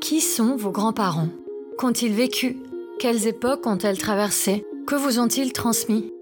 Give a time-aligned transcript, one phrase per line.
[0.00, 1.28] Qui sont vos grands-parents?
[1.76, 2.56] Qu'ont-ils vécu?
[3.00, 4.64] Quelles époques ont-elles traversées?
[4.86, 6.12] Que vous ont-ils transmis?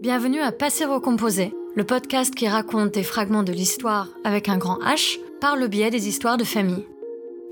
[0.00, 4.78] Bienvenue à Passer Recomposé, le podcast qui raconte des fragments de l'histoire avec un grand
[4.78, 6.86] H par le biais des histoires de famille.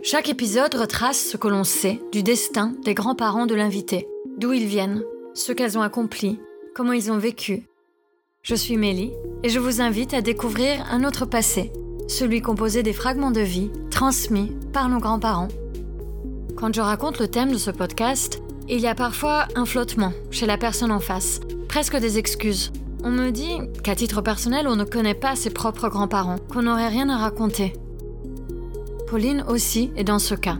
[0.02, 4.08] Chaque épisode retrace ce que l'on sait du destin des grands-parents de l'invité,
[4.38, 5.04] d'où ils viennent,
[5.34, 6.40] ce qu'elles ont accompli,
[6.74, 7.64] comment ils ont vécu.
[8.42, 9.12] Je suis Mélie
[9.42, 11.70] et je vous invite à découvrir un autre passé,
[12.08, 15.48] celui composé des fragments de vie transmis par nos grands-parents.
[16.56, 20.46] Quand je raconte le thème de ce podcast, il y a parfois un flottement chez
[20.46, 22.72] la personne en face, presque des excuses.
[23.04, 26.88] On me dit qu'à titre personnel, on ne connaît pas ses propres grands-parents, qu'on n'aurait
[26.88, 27.74] rien à raconter.
[29.06, 30.56] Pauline aussi est dans ce cas.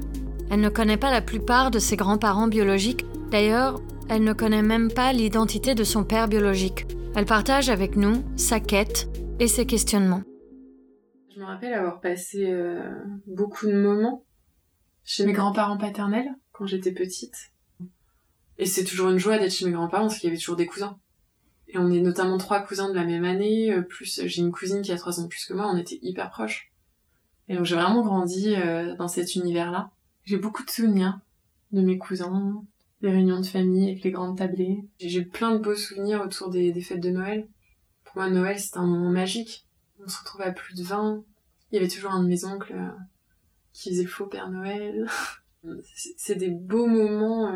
[0.51, 4.93] Elle ne connaît pas la plupart de ses grands-parents biologiques, d'ailleurs, elle ne connaît même
[4.93, 6.87] pas l'identité de son père biologique.
[7.15, 9.09] Elle partage avec nous sa quête
[9.41, 10.23] et ses questionnements.
[11.35, 12.83] Je me rappelle avoir passé euh,
[13.27, 14.26] beaucoup de moments
[15.07, 17.53] chez mes grands-parents paternels quand j'étais petite.
[18.59, 20.67] Et c'est toujours une joie d'être chez mes grands-parents parce qu'il y avait toujours des
[20.67, 20.99] cousins.
[21.69, 24.83] Et on est notamment trois cousins de la même année, euh, plus j'ai une cousine
[24.83, 26.73] qui a trois ans plus que moi, on était hyper proches.
[27.49, 29.91] Et donc j'ai vraiment grandi euh, dans cet univers-là.
[30.25, 31.21] J'ai beaucoup de souvenirs
[31.73, 32.63] de mes cousins,
[33.01, 34.85] des réunions de famille avec les grandes tablées.
[34.99, 37.47] J'ai plein de beaux souvenirs autour des, des fêtes de Noël.
[38.05, 39.67] Pour moi, Noël, c'était un moment magique.
[40.05, 41.23] On se retrouvait à plus de 20.
[41.71, 42.91] Il y avait toujours un de mes oncles euh,
[43.77, 45.07] qui faisait le faux Père Noël.
[46.17, 47.55] c'est des beaux moments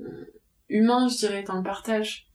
[0.00, 0.24] euh,
[0.68, 2.28] humains, je dirais, dans le partage.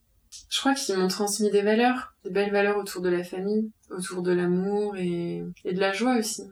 [0.49, 4.21] Je crois qu'ils m'ont transmis des valeurs, des belles valeurs autour de la famille, autour
[4.21, 6.43] de l'amour et, et de la joie aussi.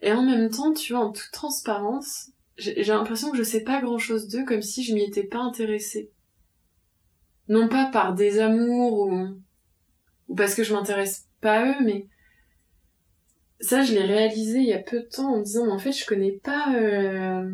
[0.00, 3.80] Et en même temps, tu vois, en toute transparence, j'ai l'impression que je sais pas
[3.80, 6.12] grand chose d'eux, comme si je m'y étais pas intéressée.
[7.48, 9.40] Non pas par des amours ou,
[10.28, 12.06] ou parce que je m'intéresse pas à eux, mais
[13.60, 15.92] ça, je l'ai réalisé il y a peu de temps en me disant, en fait,
[15.92, 17.50] je connais pas, euh...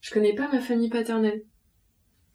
[0.00, 1.42] je connais pas ma famille paternelle.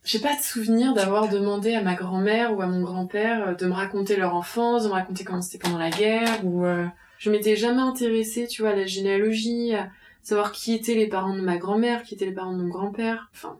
[0.04, 3.67] J'ai pas de souvenir d'avoir demandé à ma grand-mère ou à mon grand-père euh, de
[3.67, 6.88] me raconter leur enfance, de me raconter comment c'était pendant la guerre, ou euh,
[7.20, 9.92] je m'étais jamais intéressée, tu vois, à la généalogie, à
[10.23, 13.30] savoir qui étaient les parents de ma grand-mère, qui étaient les parents de mon grand-père.
[13.33, 13.60] Enfin,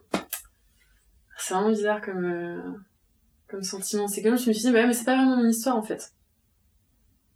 [1.38, 2.60] c'est vraiment bizarre comme euh,
[3.48, 4.08] comme sentiment.
[4.08, 6.12] C'est comme je me suis dit, bah mais c'est pas vraiment mon histoire en fait,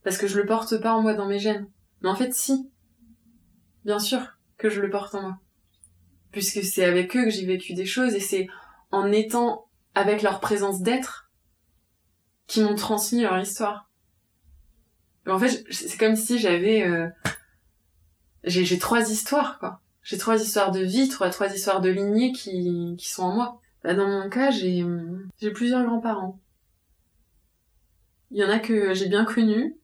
[0.03, 1.69] parce que je le porte pas en moi dans mes gènes.
[2.01, 2.71] Mais en fait, si,
[3.85, 5.39] bien sûr que je le porte en moi,
[6.33, 8.47] puisque c'est avec eux que j'ai vécu des choses et c'est
[8.91, 11.31] en étant avec leur présence d'être
[12.47, 13.91] qui m'ont transmis leur histoire.
[15.27, 17.09] en fait, c'est comme si j'avais euh...
[18.45, 19.81] j'ai trois histoires quoi.
[20.03, 23.61] J'ai trois histoires de vie, trois, histoires de lignée qui, qui sont en moi.
[23.83, 24.85] Bah, dans mon cas, j'ai
[25.53, 26.41] plusieurs grands-parents.
[28.31, 29.77] Il y en a que j'ai bien connus,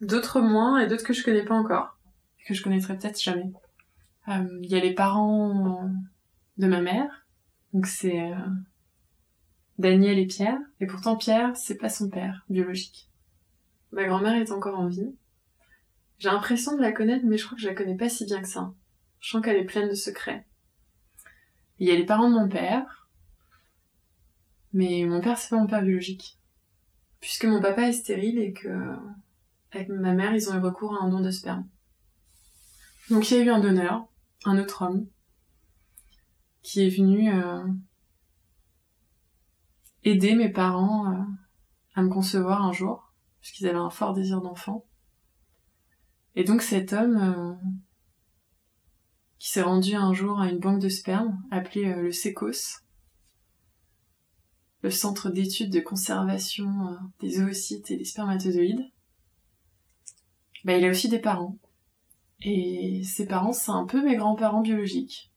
[0.00, 1.98] d'autres moins et d'autres que je connais pas encore,
[2.46, 3.52] que je connaîtrai peut-être jamais.
[4.28, 5.90] Euh, il y a les parents
[6.58, 7.26] de ma mère,
[7.72, 8.36] donc c'est euh,
[9.78, 10.58] Daniel et Pierre.
[10.80, 13.08] Et pourtant Pierre, c'est pas son père biologique.
[13.92, 15.14] Ma grand-mère est encore en vie.
[16.18, 18.42] J'ai l'impression de la connaître, mais je crois que je la connais pas si bien
[18.42, 18.72] que ça.
[19.20, 20.44] Je sens qu'elle est pleine de secrets.
[21.78, 23.08] Il y a les parents de mon père.
[24.72, 26.36] Mais mon père, c'est pas mon père biologique.
[27.20, 28.68] Puisque mon papa est stérile et que,
[29.72, 31.68] avec ma mère, ils ont eu recours à un don de sperme.
[33.10, 34.06] Donc il y a eu un donneur,
[34.44, 35.06] un autre homme,
[36.62, 37.66] qui est venu euh,
[40.04, 41.22] aider mes parents euh,
[41.94, 44.84] à me concevoir un jour, puisqu'ils avaient un fort désir d'enfant.
[46.34, 47.54] Et donc cet homme euh,
[49.38, 52.82] qui s'est rendu un jour à une banque de sperme appelée le SECOS,
[54.82, 58.84] le Centre d'études de conservation des oocytes et des spermatozoïdes,
[60.64, 61.56] bah, il a aussi des parents.
[62.40, 65.32] Et ses parents, c'est un peu mes grands-parents biologiques.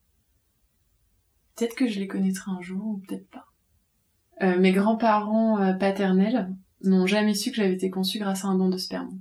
[1.55, 3.47] Peut-être que je les connaîtrai un jour ou peut-être pas.
[4.41, 8.55] Euh, mes grands-parents euh, paternels n'ont jamais su que j'avais été conçue grâce à un
[8.55, 9.19] don de sperme.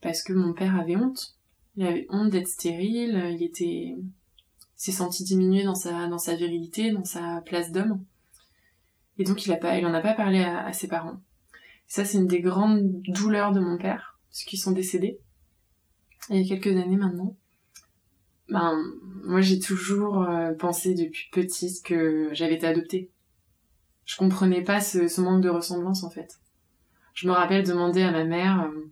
[0.00, 1.36] Parce que mon père avait honte.
[1.76, 3.96] Il avait honte d'être stérile, il était
[4.74, 8.02] s'est senti diminué dans sa dans sa virilité, dans sa place d'homme.
[9.18, 11.20] Et donc il a pas il en a pas parlé à, ses parents.
[11.86, 15.20] Ça c'est une des grandes douleurs de mon père, parce qu'ils sont décédés
[16.30, 17.36] il y a quelques années maintenant
[18.48, 18.82] ben
[19.24, 23.10] moi j'ai toujours euh, pensé depuis petite que j'avais été adoptée.
[24.04, 26.38] Je comprenais pas ce, manque de ressemblance en fait.
[27.14, 28.90] Je me rappelle demander à ma mère euh,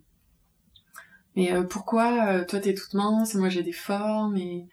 [1.35, 4.67] mais euh, pourquoi toi t'es toute mince moi j'ai des formes et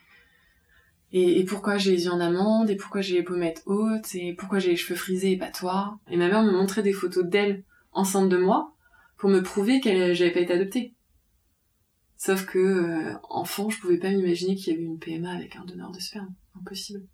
[1.13, 4.35] et, et pourquoi j'ai les yeux en amande et pourquoi j'ai les pommettes hautes et
[4.35, 5.99] pourquoi j'ai les cheveux frisés et pas toi?
[6.11, 7.63] Et ma mère me montrait des photos d'elle
[7.93, 8.73] enceinte de moi
[9.17, 10.94] pour me prouver qu'elle j'avais pas été adoptée
[12.25, 15.65] Sauf que, euh, enfant, je pouvais pas m'imaginer qu'il y avait une PMA avec un
[15.67, 16.35] donneur de sperme.
[16.59, 17.07] Impossible.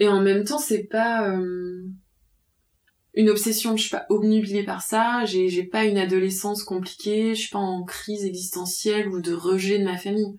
[0.00, 1.86] Et en même temps, c'est pas euh,
[3.14, 7.42] une obsession, je suis pas obnubilée par ça, j'ai, j'ai pas une adolescence compliquée, je
[7.42, 10.36] suis pas en crise existentielle ou de rejet de ma famille.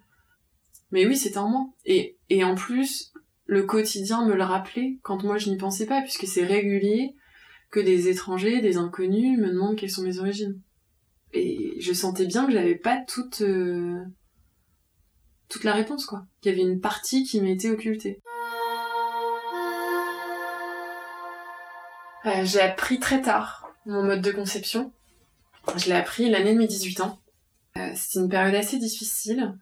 [0.92, 1.70] Mais oui, c'était en moi.
[1.86, 3.14] Et, et en plus,
[3.46, 7.16] le quotidien me le rappelait quand moi je n'y pensais pas, puisque c'est régulier
[7.72, 10.60] que des étrangers, des inconnus me demandent quelles sont mes origines.
[11.34, 14.04] Et je sentais bien que j'avais pas toute, euh,
[15.48, 16.26] toute la réponse, quoi.
[16.42, 18.20] Qu'il y avait une partie qui m'était occultée.
[22.26, 24.92] Euh, j'ai appris très tard mon mode de conception.
[25.78, 27.20] Je l'ai appris l'année de mes 18 ans.
[27.78, 29.54] Euh, C'était une période assez difficile,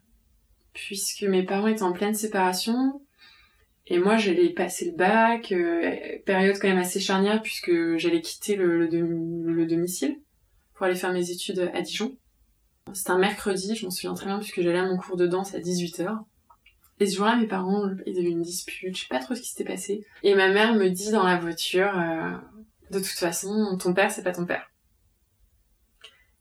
[0.74, 3.02] puisque mes parents étaient en pleine séparation,
[3.86, 8.56] et moi j'allais passer le bac, euh, période quand même assez charnière, puisque j'allais quitter
[8.56, 10.18] le, le, le domicile
[10.78, 12.16] pour aller faire mes études à Dijon.
[12.94, 15.56] C'était un mercredi, je m'en souviens très bien, puisque j'allais à mon cours de danse
[15.56, 16.20] à 18h.
[17.00, 19.50] Et ce jour-là, mes parents, ils avaient une dispute, je sais pas trop ce qui
[19.50, 20.06] s'était passé.
[20.24, 22.32] Et ma mère me dit dans la voiture, euh,
[22.92, 24.72] de toute façon, ton père, c'est pas ton père.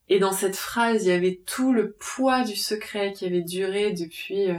[0.08, 3.92] Et dans cette phrase, il y avait tout le poids du secret qui avait duré
[3.92, 4.58] depuis euh,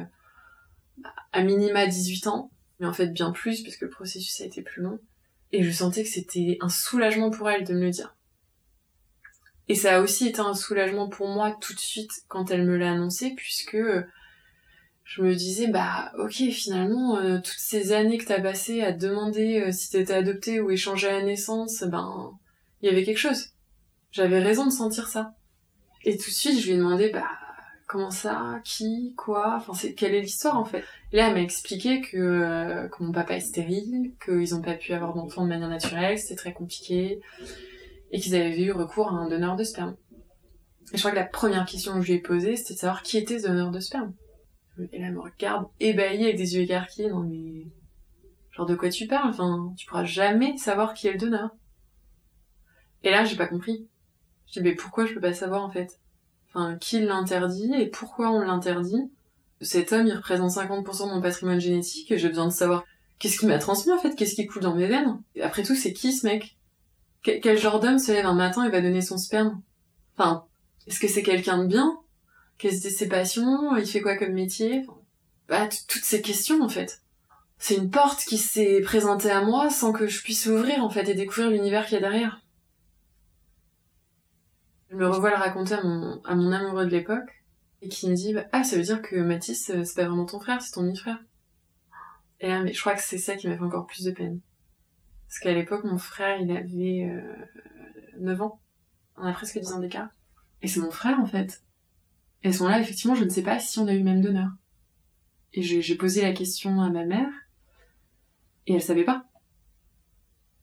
[1.31, 4.63] à minima 18 ans, mais en fait bien plus, parce que le processus a été
[4.63, 4.99] plus long.
[5.51, 8.16] Et je sentais que c'était un soulagement pour elle de me le dire.
[9.69, 12.77] Et ça a aussi été un soulagement pour moi tout de suite quand elle me
[12.77, 14.03] l'a annoncé, puisque euh,
[15.03, 18.99] je me disais, bah ok, finalement, euh, toutes ces années que t'as passées à te
[18.99, 22.31] demander euh, si t'étais adoptée ou échangée à naissance, ben,
[22.81, 23.49] il y avait quelque chose.
[24.11, 25.33] J'avais raison de sentir ça.
[26.05, 27.27] Et tout de suite, je lui ai demandé, bah,
[27.87, 30.83] comment ça, qui, quoi, enfin, quelle est l'histoire en fait.
[31.11, 35.13] Là, elle m'a expliqué que, que mon papa est stérile, qu'ils ont pas pu avoir
[35.13, 37.21] d'enfant de manière naturelle, c'était très compliqué,
[38.11, 39.95] et qu'ils avaient eu recours à un donneur de sperme.
[40.93, 43.03] Et je crois que la première question que je lui ai posée, c'était de savoir
[43.03, 44.13] qui était ce donneur de sperme.
[44.91, 47.09] Et là, elle me regarde ébahie avec des yeux écarquillés.
[47.09, 47.67] Non, mais.
[48.51, 49.29] Genre, de quoi tu parles?
[49.29, 51.49] Enfin, tu pourras jamais savoir qui est le donneur.
[53.03, 53.87] Et là, j'ai pas compris.
[54.47, 55.99] Je dis, mais pourquoi je peux pas savoir, en fait?
[56.49, 59.11] Enfin, qui l'interdit et pourquoi on l'interdit?
[59.61, 62.85] Cet homme, il représente 50% de mon patrimoine génétique et j'ai besoin de savoir
[63.19, 65.93] qu'est-ce qu'il m'a transmis, en fait Qu'est-ce qui coule dans mes veines Après tout, c'est
[65.93, 66.56] qui, ce mec?
[67.23, 69.61] Quel genre d'homme se lève un matin et va donner son sperme
[70.17, 70.45] Enfin,
[70.87, 71.99] est-ce que c'est quelqu'un de bien?
[72.57, 73.75] Quelles étaient ses passions?
[73.75, 74.85] Il fait quoi comme métier?
[75.47, 77.01] Bah, toutes ces questions, en fait.
[77.59, 81.07] C'est une porte qui s'est présentée à moi sans que je puisse ouvrir, en fait,
[81.09, 82.41] et découvrir l'univers qu'il y a derrière.
[84.89, 87.43] Je me revois le raconter à mon, à mon amoureux de l'époque,
[87.81, 90.25] et qui me dit, bah, ah, ça veut dire que Mathis, euh, c'est pas vraiment
[90.25, 91.19] ton frère, c'est ton demi-frère.
[92.39, 94.39] Et là, mais je crois que c'est ça qui m'a fait encore plus de peine.
[95.27, 98.59] Parce qu'à l'époque, mon frère, il avait euh, 9 ans.
[99.17, 100.09] On a presque 10 ans d'écart.
[100.61, 101.61] Et c'est mon frère, en fait.
[102.43, 104.21] Et à ce moment-là, effectivement, je ne sais pas si on a eu le même
[104.21, 104.49] donneur.
[105.53, 107.29] Et j'ai posé la question à ma mère,
[108.67, 109.25] et elle savait pas.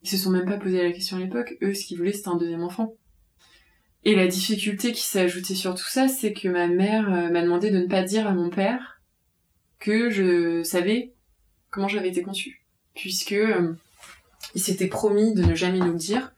[0.03, 1.57] Ils se sont même pas posé la question à l'époque.
[1.63, 2.95] Eux, ce qu'ils voulaient, c'était un deuxième enfant.
[4.05, 7.43] Et la difficulté qui s'est ajoutée sur tout ça, c'est que ma mère euh, m'a
[7.43, 9.01] demandé de ne pas dire à mon père
[9.79, 11.15] que je savais
[11.71, 12.63] comment j'avais été conçue.
[12.95, 13.73] Puisque euh,
[14.55, 16.33] il s'était promis de ne jamais nous le dire.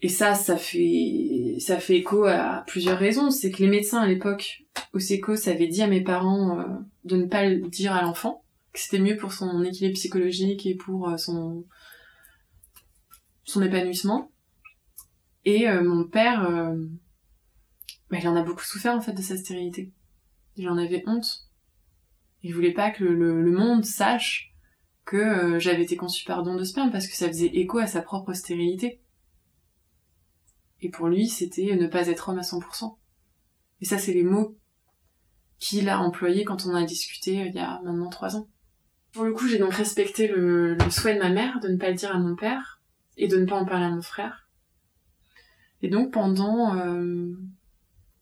[0.00, 3.30] Et ça, ça fait, ça fait écho à plusieurs raisons.
[3.30, 6.64] C'est que les médecins à l'époque, au SECOS, avaient dit à mes parents euh,
[7.04, 10.74] de ne pas le dire à l'enfant, que c'était mieux pour son équilibre psychologique et
[10.74, 11.64] pour euh, son,
[13.44, 14.32] son épanouissement.
[15.44, 16.50] Et euh, mon père,
[18.10, 19.92] bah, il en a beaucoup souffert en fait de sa stérilité.
[20.56, 21.48] Il en avait honte.
[22.42, 24.51] Il voulait pas que le monde sache
[25.04, 27.86] que euh, j'avais été conçue par don de sperme parce que ça faisait écho à
[27.86, 29.00] sa propre stérilité.
[30.80, 32.96] Et pour lui, c'était ne pas être homme à 100%.
[33.80, 34.56] Et ça, c'est les mots
[35.58, 38.48] qu'il a employés quand on a discuté il y a maintenant trois ans.
[39.12, 41.90] Pour le coup, j'ai donc respecté le, le souhait de ma mère de ne pas
[41.90, 42.80] le dire à mon père
[43.16, 44.48] et de ne pas en parler à mon frère.
[45.82, 47.36] Et donc pendant euh,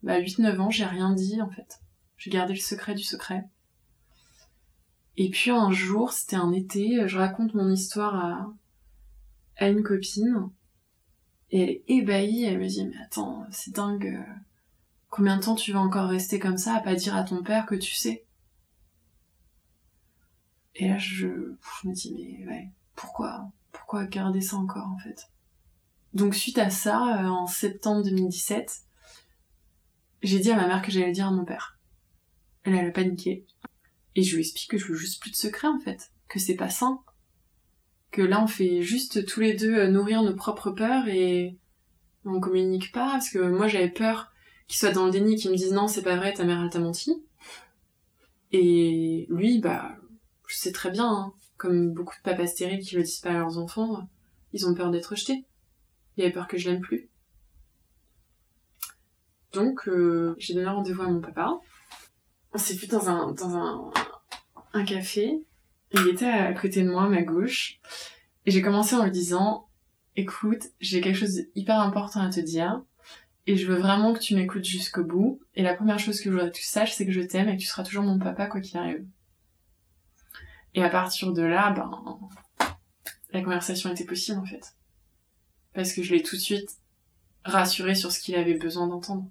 [0.02, 1.80] bah, 8-9 ans, j'ai rien dit en fait.
[2.16, 3.44] J'ai gardé le secret du secret.
[5.22, 8.54] Et puis un jour, c'était un été, je raconte mon histoire
[9.58, 10.48] à, une copine.
[11.50, 14.18] Et elle est ébahie, elle me dit mais attends, c'est dingue.
[15.10, 17.66] Combien de temps tu vas encore rester comme ça à pas dire à ton père
[17.66, 18.24] que tu sais?
[20.76, 25.28] Et là je, me dis mais ouais, pourquoi Pourquoi garder ça encore en fait?
[26.14, 28.84] Donc suite à ça, euh, en septembre 2017,
[30.22, 31.78] j'ai dit à ma mère que j'allais dire à mon père.
[32.64, 33.44] Elle, elle a paniqué.
[34.16, 36.56] Et je lui explique que je veux juste plus de secret en fait, que c'est
[36.56, 37.00] pas sain.
[38.10, 41.56] Que là on fait juste tous les deux euh, nourrir nos propres peurs et
[42.24, 44.32] on communique pas parce que moi j'avais peur
[44.66, 46.70] qui soient dans le déni, qui me disent non, c'est pas vrai, ta mère elle
[46.70, 47.22] t'a menti.
[48.52, 49.96] Et lui, bah,
[50.46, 53.38] je sais très bien, hein, comme beaucoup de papas stériles qui le disent pas à
[53.38, 54.08] leurs enfants,
[54.52, 55.44] ils ont peur d'être rejetés.
[56.16, 57.08] Il avait peur que je l'aime plus.
[59.52, 61.58] Donc, euh, j'ai donné rendez-vous à mon papa.
[62.52, 63.90] On s'est vu dans un, dans un,
[64.72, 65.42] un café.
[65.92, 67.80] Il était à côté de moi, à ma gauche.
[68.46, 69.68] Et j'ai commencé en lui disant,
[70.16, 72.82] écoute, j'ai quelque chose d'hyper important à te dire.
[73.46, 75.40] Et je veux vraiment que tu m'écoutes jusqu'au bout.
[75.54, 77.56] Et la première chose que je voudrais que tu saches, c'est que je t'aime et
[77.56, 79.04] que tu seras toujours mon papa quoi qu'il arrive.
[80.74, 82.18] Et à partir de là, ben,
[83.32, 84.76] la conversation était possible en fait.
[85.74, 86.70] Parce que je l'ai tout de suite
[87.44, 89.28] rassuré sur ce qu'il avait besoin d'entendre.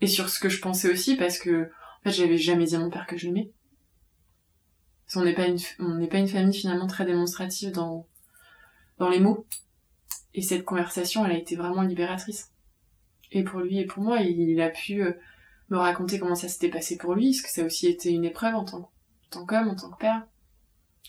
[0.00, 1.70] Et sur ce que je pensais aussi, parce que,
[2.04, 3.50] en fait, j'avais jamais dit à mon père que je l'aimais.
[5.06, 8.06] Parce n'est pas une, on n'est pas une famille finalement très démonstrative dans,
[8.98, 9.46] dans les mots.
[10.34, 12.50] Et cette conversation, elle a été vraiment libératrice.
[13.32, 15.12] Et pour lui et pour moi, il, a pu euh,
[15.70, 18.24] me raconter comment ça s'était passé pour lui, parce que ça a aussi été une
[18.24, 18.90] épreuve en tant,
[19.46, 20.26] qu'homme, en tant que père.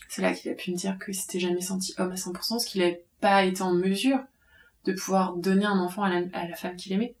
[0.08, 2.64] C'est là qu'il a pu me dire qu'il s'était jamais senti homme à 100%, parce
[2.64, 4.20] qu'il n'avait pas été en mesure
[4.84, 7.16] de pouvoir donner un enfant à la, femme qu'il aimait.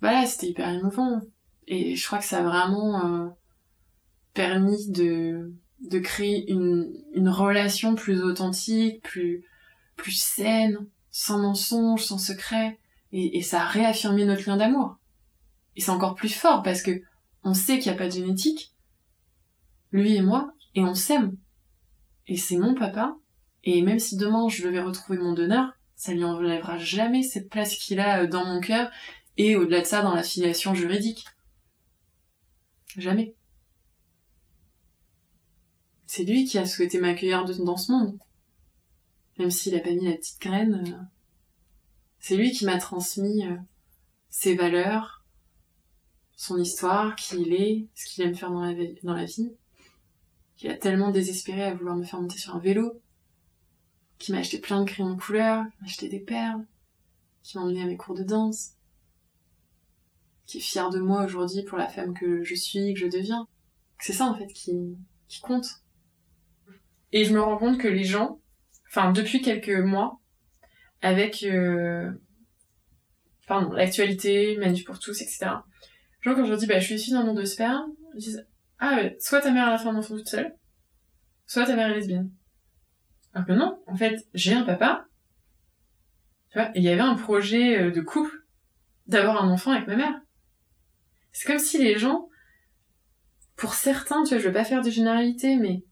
[0.00, 1.20] Voilà, c'était hyper émouvant.
[1.66, 3.28] Et je crois que ça a vraiment euh,
[4.34, 9.44] permis de, de créer une, une relation plus authentique, plus,
[9.96, 12.78] plus saine, sans mensonge, sans secret.
[13.12, 14.96] Et, ça a réaffirmé notre lien d'amour.
[15.76, 17.02] Et c'est encore plus fort parce que
[17.44, 18.72] on sait qu'il n'y a pas de génétique,
[19.92, 21.36] lui et moi, et on s'aime.
[22.26, 23.14] Et c'est mon papa.
[23.62, 27.76] Et même si demain je devais retrouver mon donneur, ça lui enlèvera jamais cette place
[27.76, 28.90] qu'il a euh, dans mon cœur
[29.36, 31.24] et au-delà de ça dans la filiation juridique.
[32.96, 33.34] Jamais.
[36.06, 38.18] C'est lui qui a souhaité m'accueillir dans ce monde.
[39.38, 40.84] Même s'il a pas mis la petite graine.
[40.86, 41.04] Euh,
[42.20, 43.56] c'est lui qui m'a transmis euh,
[44.30, 45.24] ses valeurs,
[46.36, 49.52] son histoire, qui il est, ce qu'il aime faire dans la, vie.
[50.56, 53.00] Qui a tellement désespéré à vouloir me faire monter sur un vélo
[54.18, 56.64] qui m'a acheté plein de crayons de couleur, qui m'a acheté des perles,
[57.42, 58.73] qui m'a emmené à mes cours de danse,
[60.46, 63.46] qui est fier de moi aujourd'hui pour la femme que je suis, que je deviens.
[63.98, 64.96] C'est ça en fait qui,
[65.28, 65.66] qui compte.
[67.12, 68.40] Et je me rends compte que les gens,
[68.88, 70.20] enfin depuis quelques mois,
[71.00, 72.10] avec euh,
[73.46, 75.46] pardon, l'actualité, Manu pour tous, etc.
[76.20, 78.46] Genre quand je leur dis bah je suis issue d'un monde de sperme, ils disent
[78.78, 80.54] ah ouais, soit ta mère a fait un enfant toute seule,
[81.46, 82.30] soit ta mère est lesbienne.
[83.32, 85.06] Alors que non, en fait, j'ai un papa,
[86.50, 88.44] tu vois, et il y avait un projet euh, de couple
[89.06, 90.20] d'avoir un enfant avec ma mère.
[91.34, 92.30] C'est comme si les gens,
[93.56, 95.84] pour certains, tu vois, je veux pas faire de généralité, mais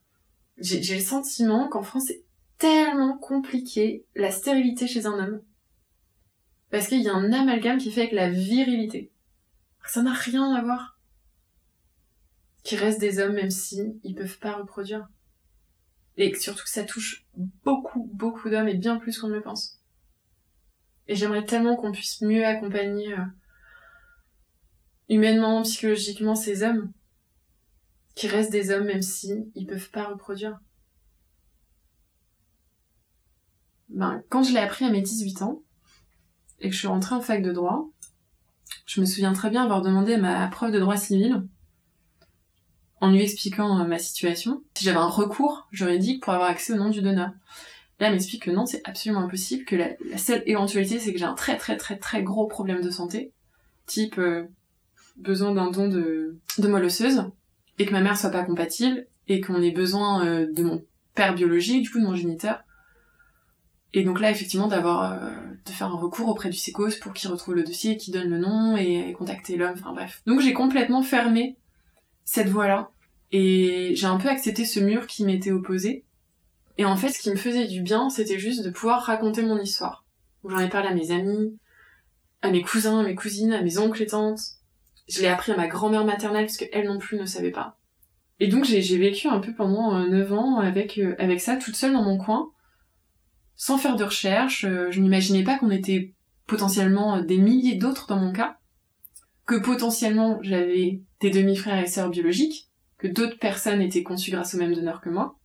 [0.57, 2.25] j'ai le sentiment qu'en France, c'est
[2.59, 5.43] tellement compliqué la stérilité chez un homme.
[6.71, 9.11] Parce qu'il y a un amalgame qui fait avec la virilité.
[9.87, 10.99] Ça n'a rien à voir.
[12.63, 15.09] Qui reste des hommes même si ils peuvent pas reproduire
[16.17, 17.27] et surtout que ça touche
[17.65, 19.81] beaucoup, beaucoup d'hommes et bien plus qu'on ne le pense.
[21.09, 23.25] Et j'aimerais tellement qu'on puisse mieux accompagner euh,
[25.12, 26.90] humainement, psychologiquement ces hommes
[28.14, 30.61] qui restent des hommes même si ils peuvent pas reproduire.
[33.88, 35.62] Ben, quand je l'ai appris à mes 18 ans
[36.61, 37.90] et que je suis rentrée en fac de droit,
[38.87, 41.42] je me souviens très bien avoir demandé ma preuve de droit civil
[43.00, 46.76] en lui expliquant euh, ma situation, si j'avais un recours juridique pour avoir accès au
[46.76, 47.33] nom du donneur.
[47.99, 51.25] Là, elle m'explique que non, c'est absolument impossible, que la, seule éventualité, c'est que j'ai
[51.25, 53.33] un très très très très gros problème de santé,
[53.87, 54.45] type euh,
[55.16, 59.71] besoin d'un don de, de et que ma mère soit pas compatible, et qu'on ait
[59.71, 62.62] besoin euh, de mon père biologique, du coup de mon géniteur.
[63.95, 65.21] Et donc là, effectivement, d'avoir,
[65.66, 68.38] de faire un recours auprès du SECOS pour qu'il retrouve le dossier, qu'il donne le
[68.38, 70.23] nom et, et contacter l'homme, enfin bref.
[70.26, 71.57] Donc j'ai complètement fermé
[72.25, 72.90] cette voie-là.
[73.33, 76.04] Et j'ai un peu accepté ce mur qui m'était opposé.
[76.78, 79.59] Et en fait, ce qui me faisait du bien, c'était juste de pouvoir raconter mon
[79.59, 80.04] histoire.
[80.45, 81.57] J'en ai parlé à mes amis,
[82.42, 84.40] à mes cousins, à mes cousines, à mes oncles et tantes.
[85.12, 87.78] Je l'ai appris à ma grand-mère maternelle parce qu'elle non plus ne savait pas.
[88.40, 91.76] Et donc j'ai vécu un peu pendant euh, 9 ans avec, euh, avec ça, toute
[91.76, 92.50] seule dans mon coin,
[93.54, 94.64] sans faire de recherche.
[94.64, 96.14] Euh, je n'imaginais pas qu'on était
[96.47, 98.57] potentiellement des milliers d'autres dans mon cas,
[99.45, 104.59] que potentiellement j'avais des demi-frères et sœurs biologiques, que d'autres personnes étaient conçues grâce au
[104.59, 105.38] même donneur que moi.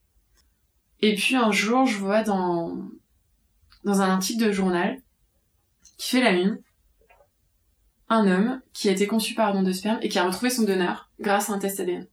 [1.02, 2.90] Et puis un jour, je vois dans,
[3.84, 4.98] dans un article de journal
[5.98, 6.62] qui fait la une,
[8.10, 10.64] un homme qui a été conçu par don de sperme et qui a retrouvé son
[10.64, 12.08] donneur grâce à un test ADN.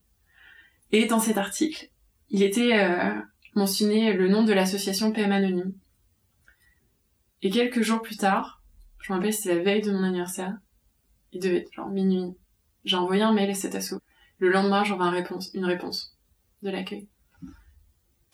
[0.93, 1.91] Et dans cet article,
[2.31, 3.15] il était euh,
[3.55, 5.73] mentionné le nom de l'association PM Anonyme.
[7.43, 8.63] Et quelques jours plus tard,
[9.01, 10.57] je me rappelle, c'était la veille de mon anniversaire,
[11.33, 12.35] Il devait être genre minuit.
[12.85, 14.01] J'ai envoyé un mail à cet assaut.
[14.39, 16.17] Le lendemain, j'envoie une réponse, une réponse
[16.63, 17.09] de l'accueil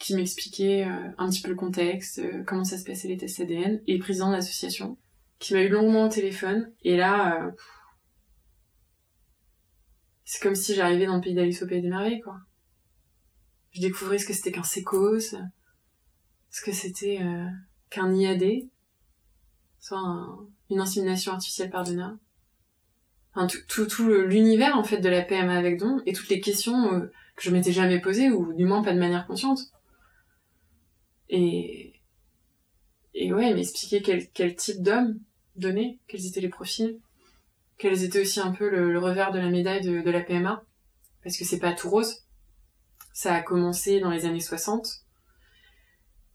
[0.00, 3.38] qui m'expliquait euh, un petit peu le contexte, euh, comment ça se passait les tests
[3.38, 4.96] ADN, et le président de l'association,
[5.40, 6.72] qui m'a eu longuement au téléphone.
[6.82, 7.50] Et là, euh,
[10.24, 12.38] c'est comme si j'arrivais dans le pays d'Alice au pays des merveilles, quoi.
[13.72, 15.34] Je découvrais ce que c'était qu'un sécos,
[16.50, 17.20] ce que c'était
[17.88, 18.68] qu'un IAD,
[19.78, 20.00] soit
[20.70, 22.16] une insémination artificielle par donneur.
[23.34, 26.92] Enfin, tout, tout, l'univers en fait de la PMA avec don et toutes les questions
[26.92, 27.06] euh,
[27.36, 29.60] que je m'étais jamais posées ou du moins pas de manière consciente.
[31.28, 31.94] Et
[33.14, 35.18] et ouais, il m'expliquait quel, quel type d'homme
[35.60, 36.98] donner, quels étaient les profils,
[37.78, 40.62] quels étaient aussi un peu le, revers de la médaille de, de la PMA,
[41.22, 42.24] parce que c'est pas tout rose.
[43.12, 45.04] Ça a commencé dans les années 60,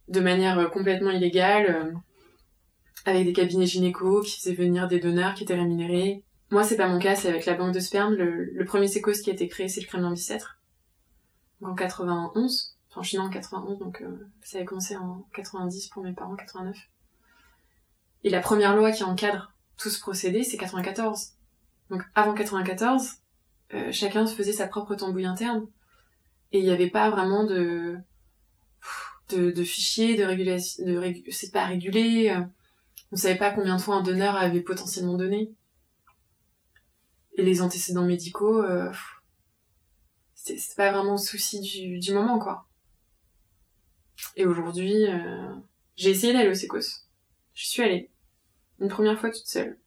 [0.08, 1.94] de manière euh, complètement illégale, euh,
[3.06, 6.24] avec des cabinets gynéco qui faisaient venir des donneurs qui étaient rémunérés.
[6.52, 8.16] Moi, c'est pas mon cas, c'est avec la banque de sperme.
[8.16, 10.60] Le, premier sécos qui a été créé, c'est le crème bicêtre.
[11.62, 12.78] En 91.
[12.90, 16.14] Enfin, je suis née en 91, donc euh, ça avait commencé en 90 pour mes
[16.14, 16.78] parents, 89.
[18.26, 21.34] Et la première loi qui encadre tout ce procédé, c'est 94.
[21.92, 23.20] Donc avant 94,
[23.76, 25.68] euh, chacun se faisait sa propre tambouille interne.
[26.52, 28.00] Et il n'y avait pas vraiment de,
[29.30, 32.30] de, de fichiers, de régulation, de c'est pas régulé.
[32.30, 32.42] Euh,
[33.12, 35.54] on savait pas combien de fois un donneur avait potentiellement donné.
[37.38, 38.92] Et les antécédents médicaux, euh,
[40.34, 41.60] c'était pas vraiment le souci
[42.00, 42.68] du, moment, quoi.
[44.36, 45.54] Et aujourd'hui, euh,
[45.96, 47.06] j'ai essayé d'aller au SECOS.
[47.54, 48.10] Je suis allée.
[48.80, 49.78] Une première fois toute seule.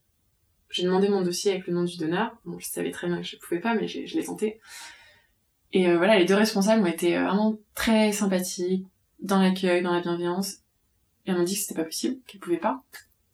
[0.70, 2.36] J'ai demandé mon dossier avec le nom du donneur.
[2.44, 4.60] Bon, je savais très bien que je pouvais pas, mais je l'ai tenté.
[5.72, 8.86] Et euh, voilà, les deux responsables ont été euh, vraiment très sympathiques,
[9.20, 10.58] dans l'accueil, dans la bienveillance.
[11.26, 12.82] Elles m'ont dit que c'était pas possible, qu'elles pouvaient pas.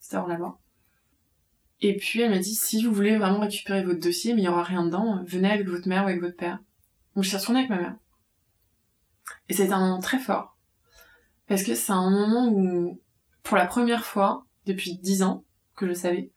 [0.01, 0.59] C'était hors la loi.
[1.81, 4.49] Et puis elle m'a dit si vous voulez vraiment récupérer votre dossier, mais il y
[4.49, 6.59] aura rien dedans, venez avec votre mère ou avec votre père.
[7.15, 7.97] Donc je suis retournée avec ma mère.
[9.49, 10.57] Et c'était un moment très fort.
[11.47, 13.01] Parce que c'est un moment où,
[13.43, 15.45] pour la première fois, depuis dix ans,
[15.77, 16.31] que je savais,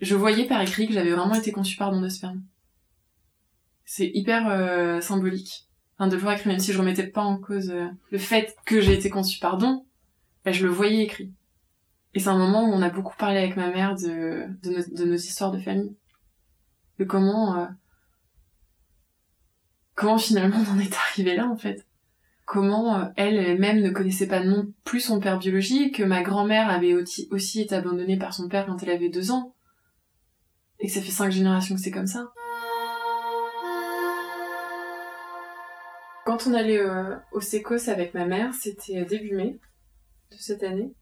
[0.00, 2.42] je voyais par écrit que j'avais vraiment été conçue par don de sperme.
[3.84, 5.68] C'est hyper euh, symbolique.
[5.98, 8.56] Enfin, de le voir écrit, même si je remettais pas en cause euh, le fait
[8.64, 9.84] que j'ai été conçue par don,
[10.44, 11.32] ben, je le voyais écrit.
[12.14, 15.16] Et c'est un moment où on a beaucoup parlé avec ma mère de, de, nos,
[15.16, 15.94] histoires de famille.
[16.98, 17.66] De comment, euh,
[19.94, 21.86] comment finalement on en est arrivé là, en fait.
[22.50, 26.68] Comment euh, elle, elle-même ne connaissait pas non plus son père biologique, que ma grand-mère
[26.68, 29.54] avait aussi, été abandonnée par son père quand elle avait deux ans.
[30.80, 32.32] Et que ça fait cinq générations que c'est comme ça.
[36.26, 39.60] Quand on allait euh, au Sécos avec ma mère, c'était début mai
[40.32, 40.92] de cette année.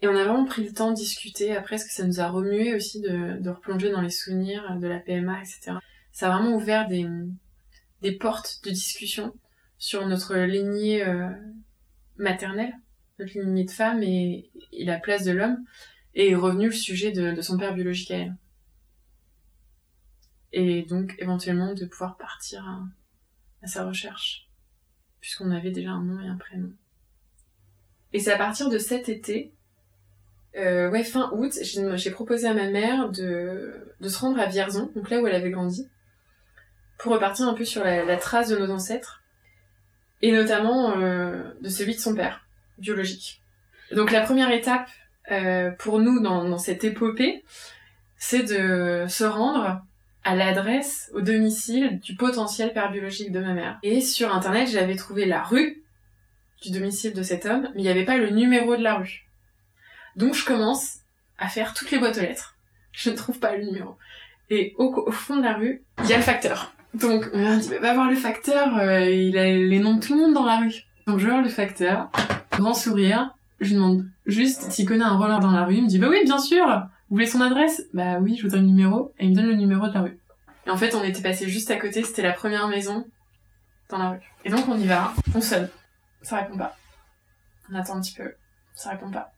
[0.00, 2.28] Et on a vraiment pris le temps de discuter après, parce que ça nous a
[2.28, 5.72] remué aussi de, replonger dans les souvenirs de la PMA, etc.
[6.12, 9.34] Ça a vraiment ouvert des portes de discussion
[9.82, 11.28] sur notre lignée euh,
[12.16, 12.72] maternelle,
[13.18, 15.58] notre lignée de femme et, la place de l'homme,
[16.14, 18.36] et est revenu le sujet de, son père biologique à elle.
[20.52, 22.64] Et donc éventuellement de pouvoir partir
[23.60, 24.48] à, sa recherche,
[25.20, 26.70] puisqu'on avait déjà un nom et un prénom.
[28.12, 29.52] Et c'est à partir de cet été
[30.54, 34.92] euh, ouais, fin août, j'ai proposé à ma mère de, de se rendre à Vierzon,
[34.94, 35.88] donc là où elle avait grandi,
[36.98, 39.21] pour repartir un peu sur la, trace de nos ancêtres,
[40.22, 42.46] et notamment euh, de celui de son père,
[42.78, 43.40] biologique.
[43.90, 44.88] Donc la première étape
[45.30, 47.44] euh, pour nous dans, dans cette épopée,
[48.16, 49.82] c'est de se rendre
[50.24, 53.78] à l'adresse, au domicile du potentiel père biologique de ma mère.
[53.82, 55.82] Et sur internet, j'avais trouvé la rue
[56.62, 59.26] du domicile de cet homme, mais il n'y avait pas le numéro de la rue.
[60.16, 60.98] Donc je commence
[61.38, 62.56] à faire toutes les boîtes aux lettres.
[62.92, 63.96] Je ne trouve pas le numéro.
[64.50, 66.74] Et au, fond de la rue, il y a le facteur.
[66.94, 70.34] Donc on va voir le facteur, euh, il a les noms de tout le monde
[70.34, 70.74] dans la rue.
[71.06, 72.10] Donc je vois le facteur,
[72.50, 75.76] grand sourire, je lui demande juste s'il connaît un roller dans la rue.
[75.76, 77.82] Il me dit, bah oui, bien sûr, vous voulez son adresse?
[77.94, 79.12] Bah oui, je voudrais le numéro.
[79.18, 80.18] Et il me donne le numéro de la rue.
[80.66, 83.06] Et en fait, on était passé juste à côté, c'était la première maison
[83.88, 84.20] dans la rue.
[84.44, 85.68] Et donc on y va, on sonne.
[86.22, 86.76] Ça répond pas.
[87.70, 88.34] On attend un petit peu,
[88.74, 89.32] ça répond pas.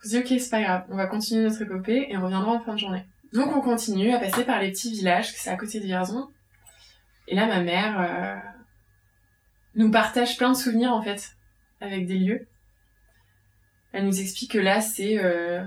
[0.00, 2.52] On se dit, ok, c'est pas grave, on va continuer notre épopée et on reviendra
[2.52, 3.04] en fin de journée.
[3.32, 6.28] Donc on continue à passer par les petits villages, c'est à côté de Vierzon.
[7.28, 8.36] Et là, ma mère euh,
[9.74, 11.36] nous partage plein de souvenirs, en fait,
[11.80, 12.48] avec des lieux.
[13.92, 15.64] Elle nous explique que là, c'est euh,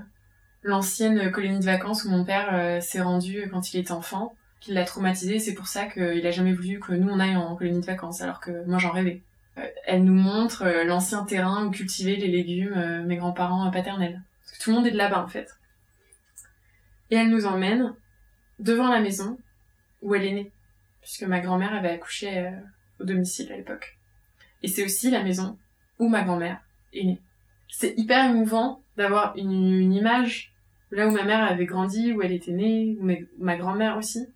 [0.64, 4.76] l'ancienne colonie de vacances où mon père euh, s'est rendu quand il était enfant, qu'il
[4.76, 7.82] l'a traumatisé, c'est pour ça qu'il a jamais voulu que nous, on aille en colonie
[7.82, 9.22] de vacances, alors que moi, j'en rêvais.
[9.58, 14.22] Euh, elle nous montre euh, l'ancien terrain où cultivaient les légumes mes grands-parents paternels.
[14.42, 15.50] Parce que tout le monde est de là-bas en fait.
[17.10, 17.94] Et elle nous emmène
[18.60, 19.38] devant la maison
[20.02, 20.52] où elle est née,
[21.02, 22.52] puisque ma grand-mère avait accouché euh,
[23.00, 23.98] au domicile à l'époque.
[24.64, 25.58] Et c'est aussi la maison
[26.00, 26.62] où ma grand-mère
[26.94, 27.22] est née.
[27.70, 30.54] C'est hyper émouvant d'avoir une, une, image
[30.92, 33.10] là où ma mère avait grandi, où elle était née, où
[33.40, 34.28] ma grand-mère aussi.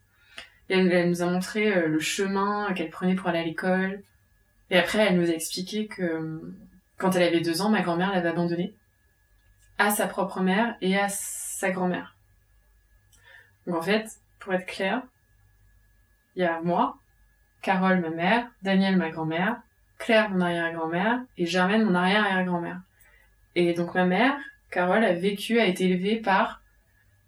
[0.69, 4.03] Et elle, nous a montré euh, le chemin qu'elle prenait pour aller à l'école.
[4.69, 6.55] Et après, elle nous a expliqué que euh,
[6.97, 8.73] quand elle avait deux ans, ma grand-mère l'avait abandonnée
[9.77, 12.15] à sa propre mère et à sa grand-mère.
[13.67, 14.07] Donc en fait,
[14.39, 15.03] pour être clair,
[16.35, 16.97] il y a moi,
[17.61, 19.61] Carole, ma mère, Daniel, ma grand-mère,
[19.97, 22.81] Claire, mon arrière-grand-mère, et Germaine, mon arrière-arrière-grand-mère.
[23.55, 24.37] Et donc ma mère,
[24.69, 26.61] Carole, a vécu, a été élevée par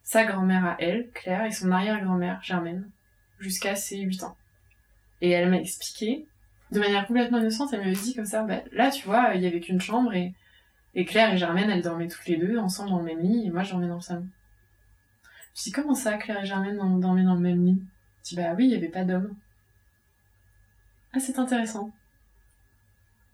[0.03, 2.89] sa grand-mère à elle, Claire, et son arrière-grand-mère, Germaine
[3.39, 4.37] jusqu'à ses 8 ans.
[5.21, 6.27] Et elle m'a expliqué,
[6.71, 9.47] de manière complètement innocente, elle m'avait dit comme ça, bah, là, tu vois, il y
[9.47, 10.33] avait qu'une chambre et,
[10.95, 13.49] et Claire et Germaine, elles dormaient toutes les deux ensemble dans le même lit et
[13.49, 14.27] moi, je dormais dans le salon.
[15.55, 17.81] Je dis, comment ça, Claire et Germaine dormaient dans le même lit?
[18.35, 19.35] Bah oui, il n'y avait pas d'hommes.
[21.13, 21.91] Ah, c'est intéressant.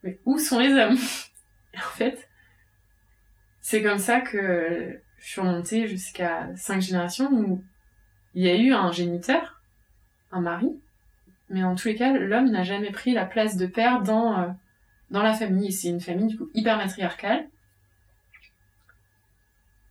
[0.03, 0.97] Mais où sont les hommes?
[1.75, 2.29] En fait,
[3.61, 7.63] c'est comme ça que je suis remontée jusqu'à cinq générations où
[8.35, 9.63] il y a eu un géniteur
[10.33, 10.69] un mari,
[11.49, 14.49] mais en tous les cas, l'homme n'a jamais pris la place de père dans, euh,
[15.11, 15.71] la famille.
[15.71, 17.47] C'est une famille du coup hyper matriarcale,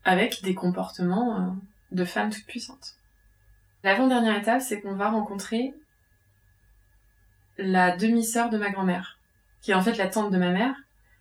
[0.05, 1.51] avec des comportements euh,
[1.93, 2.97] de femmes toutes puissantes.
[3.85, 5.75] L'avant-dernière étape, c'est qu'on va rencontrer
[7.59, 9.19] la demi-sœur de ma grand-mère,
[9.61, 10.75] qui est en fait la tante de ma mère,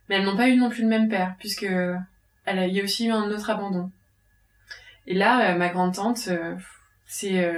[0.07, 3.07] mais elles n'ont pas eu non plus le même père, puisque il y a aussi
[3.07, 3.91] eu un autre abandon.
[5.07, 6.29] Et là, euh, ma grande-tante,
[7.05, 7.53] c'est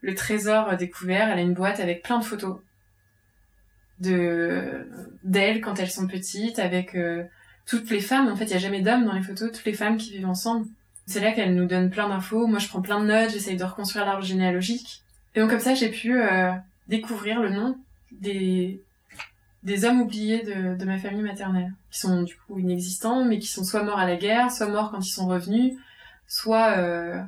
[0.00, 1.30] le trésor découvert.
[1.30, 2.60] Elle a une boîte avec plein de photos
[3.98, 4.88] de
[5.24, 7.24] d'elles quand elles sont petites, avec euh,
[7.66, 8.28] toutes les femmes.
[8.28, 10.28] En fait, il y a jamais d'hommes dans les photos, toutes les femmes qui vivent
[10.28, 10.66] ensemble.
[11.06, 12.46] C'est là qu'elle nous donne plein d'infos.
[12.46, 15.02] Moi, je prends plein de notes, j'essaye de reconstruire l'arbre généalogique.
[15.34, 16.52] Et donc comme ça, j'ai pu euh,
[16.88, 17.78] découvrir le nom
[18.12, 18.80] des
[19.62, 23.48] des hommes oubliés de, de ma famille maternelle, qui sont du coup inexistants, mais qui
[23.48, 25.74] sont soit morts à la guerre, soit morts quand ils sont revenus,
[26.28, 27.20] soit euh,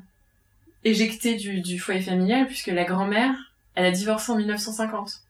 [0.85, 3.35] éjectée du, du foyer familial puisque la grand-mère,
[3.75, 5.21] elle a divorcé en 1950.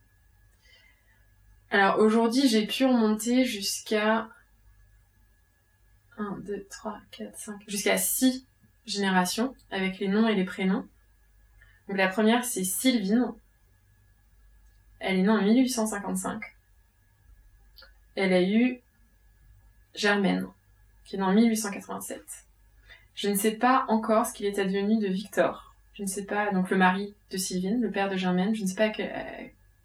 [1.71, 4.29] Alors aujourd'hui, j'ai pu remonter jusqu'à
[6.19, 8.45] 1, 2, 3, 4, 5, jusqu'à 6
[8.87, 10.87] générations avec les noms et les prénoms.
[11.89, 13.33] Donc la première, c'est Sylvine.
[15.01, 16.43] Elle est née en 1855.
[18.17, 18.81] Elle a eu
[19.95, 20.47] Germaine,
[21.05, 22.21] qui est née en 1887.
[23.15, 25.75] Je ne sais pas encore ce qu'il est advenu de Victor.
[25.95, 28.67] Je ne sais pas, donc le mari de Sylvine, le père de Germaine, je ne
[28.67, 28.93] sais pas à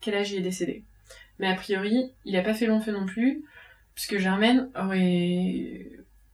[0.02, 0.84] quel âge il est décédé.
[1.40, 3.44] Mais a priori, il n'a pas fait long feu non plus,
[3.96, 5.90] puisque Germaine aurait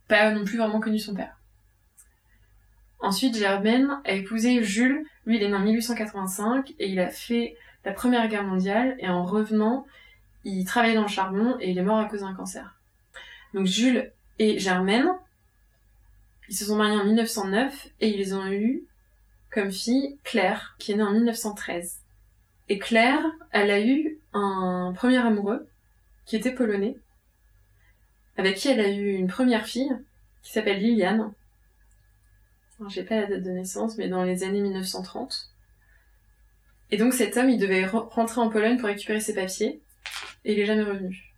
[0.09, 1.37] pas non plus vraiment connu son père.
[2.99, 5.05] Ensuite, Germaine a épousé Jules.
[5.25, 8.97] Lui, il est né en 1885 et il a fait la Première Guerre mondiale.
[8.99, 9.85] Et en revenant,
[10.43, 12.75] il travaillait dans le charbon et il est mort à cause d'un cancer.
[13.53, 15.07] Donc Jules et Germaine
[16.49, 18.83] ils se sont mariés en 1909 et ils ont eu
[19.51, 21.99] comme fille Claire, qui est née en 1913.
[22.69, 25.67] Et Claire, elle a eu un premier amoureux
[26.25, 26.97] qui était polonais,
[28.39, 29.91] avec qui elle a eu une première fille
[30.41, 31.33] qui s'appelle Liliane.
[32.87, 35.51] J'ai pas la date de naissance, mais dans les années 1930.
[36.91, 39.81] Et donc cet homme, il devait rentrer en Pologne pour récupérer ses papiers,
[40.45, 41.33] et il est jamais revenu.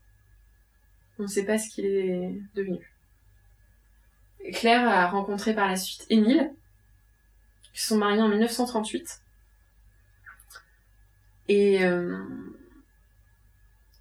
[1.17, 2.93] On ne sait pas ce qu'il est devenu.
[4.53, 6.53] Claire a rencontré par la suite Émile.
[7.73, 9.23] Se sont mariés en 1938.
[11.47, 12.23] Et euh,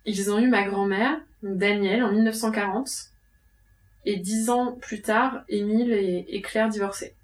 [0.04, 2.88] ils ont eu ma grand-mère, Danielle, en 1940.
[4.07, 7.14] Et dix ans plus tard, Émile et, Claire divorcés.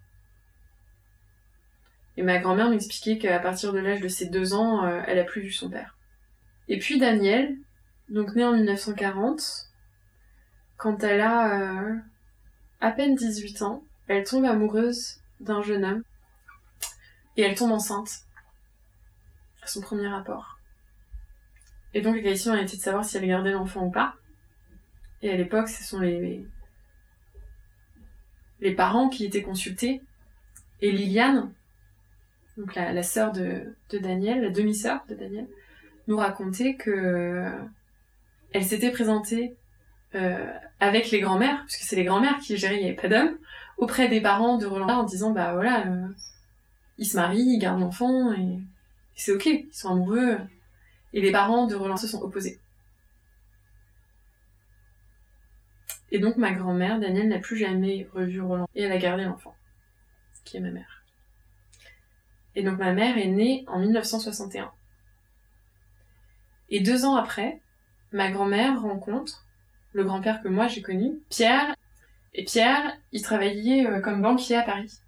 [2.19, 5.25] Et ma grand-mère m'expliquait qu'à partir de l'âge de ses deux ans, euh, elle a
[5.25, 5.97] plus vu son père.
[6.69, 7.57] Et puis Danielle,
[8.09, 9.71] donc née en 1940,
[10.77, 11.95] quand elle a euh,
[12.81, 16.03] à peine 18 ans, elle tombe amoureuse d'un jeune homme
[17.37, 18.11] et elle tombe enceinte
[19.63, 20.56] à son premier rapport.
[21.97, 24.17] Et donc la question a été de savoir si elle gardait l'enfant ou pas.
[25.23, 26.47] Et à l'époque, ce sont les,
[28.61, 30.03] les parents qui étaient consultés.
[30.83, 31.55] Et Liliane,
[32.75, 35.49] la, sœur de, de Daniel, la demi-sœur de Daniel,
[36.07, 37.51] nous racontait que
[38.53, 39.57] elle s'était présentée
[40.15, 43.39] euh, avec les grands-mères, puisque c'est les grands-mères qui géraient, il n'y avait pas d'hommes,
[43.79, 46.09] auprès des parents de Roland en disant bah voilà, euh,
[46.99, 48.59] ils se marient, ils gardent l'enfant et,
[49.15, 50.37] c'est ok, ils sont amoureux.
[51.13, 52.61] Et les parents de Roland se sont opposés.
[56.11, 59.55] Et donc ma grand-mère, Danielle, n'a plus jamais revu Roland et elle a gardé l'enfant.
[60.45, 61.03] qui est ma mère.
[62.55, 64.71] Et donc ma mère est née en 1961.
[66.69, 67.61] Et deux ans après,
[68.13, 69.45] ma grand-mère rencontre
[69.93, 71.75] le grand-père que moi j'ai connu, Pierre.
[72.35, 75.01] Et Pierre, il travaillait euh, comme banquier à Paris.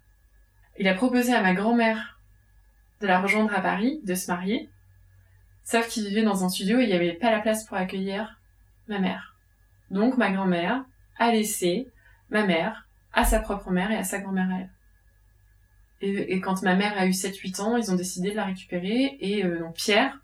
[0.77, 2.19] Il a proposé à ma grand-mère
[3.01, 4.69] de la rejoindre à Paris, de se marier.
[5.69, 8.41] Sauf qu'il vivait dans un studio et il n'y avait pas la place pour accueillir
[8.87, 9.37] ma mère.
[9.91, 10.83] Donc ma grand-mère
[11.19, 11.87] a laissé
[12.31, 14.71] ma mère à sa propre mère et à sa grand-mère elle.
[16.01, 19.45] Et, quand ma mère a eu 7-8 ans, ils ont décidé de la récupérer et
[19.45, 20.17] euh, donc Pierre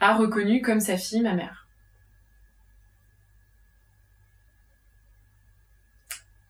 [0.00, 1.68] a reconnu comme sa fille ma mère.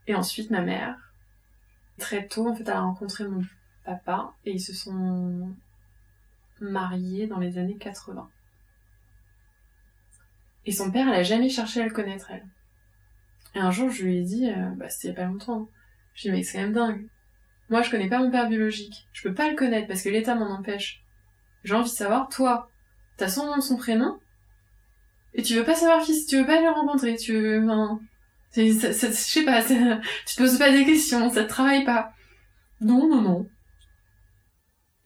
[0.07, 0.97] Et ensuite ma mère,
[1.99, 3.45] très tôt en fait, a rencontré mon
[3.85, 5.55] papa et ils se sont
[6.61, 8.29] mariés dans les années 80.
[10.67, 12.47] Et son père, elle a jamais cherché à le connaître, elle.
[13.55, 15.63] Et un jour, je lui ai dit, euh, bah c'était il y a pas longtemps,
[15.63, 15.69] hein.
[16.15, 17.09] je lui ai dit, mais c'est quand même dingue.
[17.71, 19.09] Moi, je connais pas mon père biologique.
[19.13, 21.03] Je peux pas le connaître parce que l'État m'en empêche.
[21.65, 22.71] J'ai envie de savoir, toi,
[23.17, 24.19] t'as son nom, son prénom,
[25.35, 27.67] et tu veux pas savoir qui, tu veux pas le rencontrer, tu veux,
[28.57, 32.13] je sais pas, tu te poses pas des questions, ça te travaille pas.
[32.81, 33.49] Non, non, non.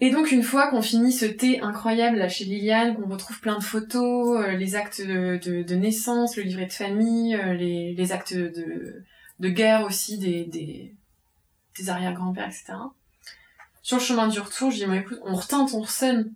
[0.05, 3.57] Et donc une fois qu'on finit ce thé incroyable là chez Liliane, qu'on retrouve plein
[3.57, 9.05] de photos, euh, les actes de, naissance, le livret de famille, euh, les, actes de,
[9.39, 10.93] guerre aussi des
[11.89, 12.73] arrière-grands-pères, etc.
[13.81, 16.35] Sur le chemin du retour, je dis, bon écoute, on retente, on sonne.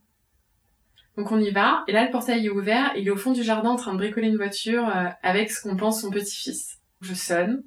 [1.17, 3.43] Donc on y va, et là le portail est ouvert, il est au fond du
[3.43, 6.79] jardin en train de bricoler une voiture euh, avec ce qu'on pense son petit-fils.
[7.01, 7.65] Je sonne.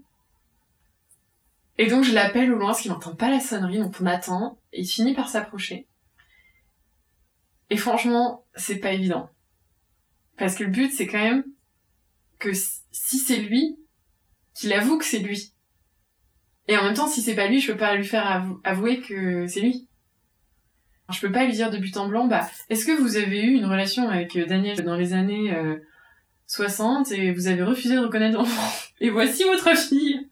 [1.77, 4.57] Et donc je l'appelle au loin parce qu'il n'entend pas la sonnerie, donc on attend,
[4.71, 5.88] et il finit par s'approcher.
[7.69, 9.29] Et franchement, c'est pas évident.
[10.37, 11.43] Parce que le but, c'est quand même
[12.39, 13.77] que si c'est lui,
[14.53, 15.53] qu'il avoue que c'est lui.
[16.67, 19.47] Et en même temps, si c'est pas lui, je peux pas lui faire avouer que
[19.47, 19.87] c'est lui.
[21.11, 23.55] Je peux pas lui dire de but en blanc, bah, est-ce que vous avez eu
[23.55, 25.51] une relation avec euh, Daniel dans les années
[26.45, 28.87] 60 euh, et vous avez refusé de reconnaître l'enfant?
[29.01, 30.29] Et voici votre fille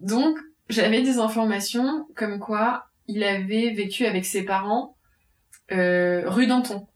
[0.00, 0.36] Donc,
[0.68, 4.96] j'avais des informations comme quoi il avait vécu avec ses parents
[6.26, 6.86] rue Danton.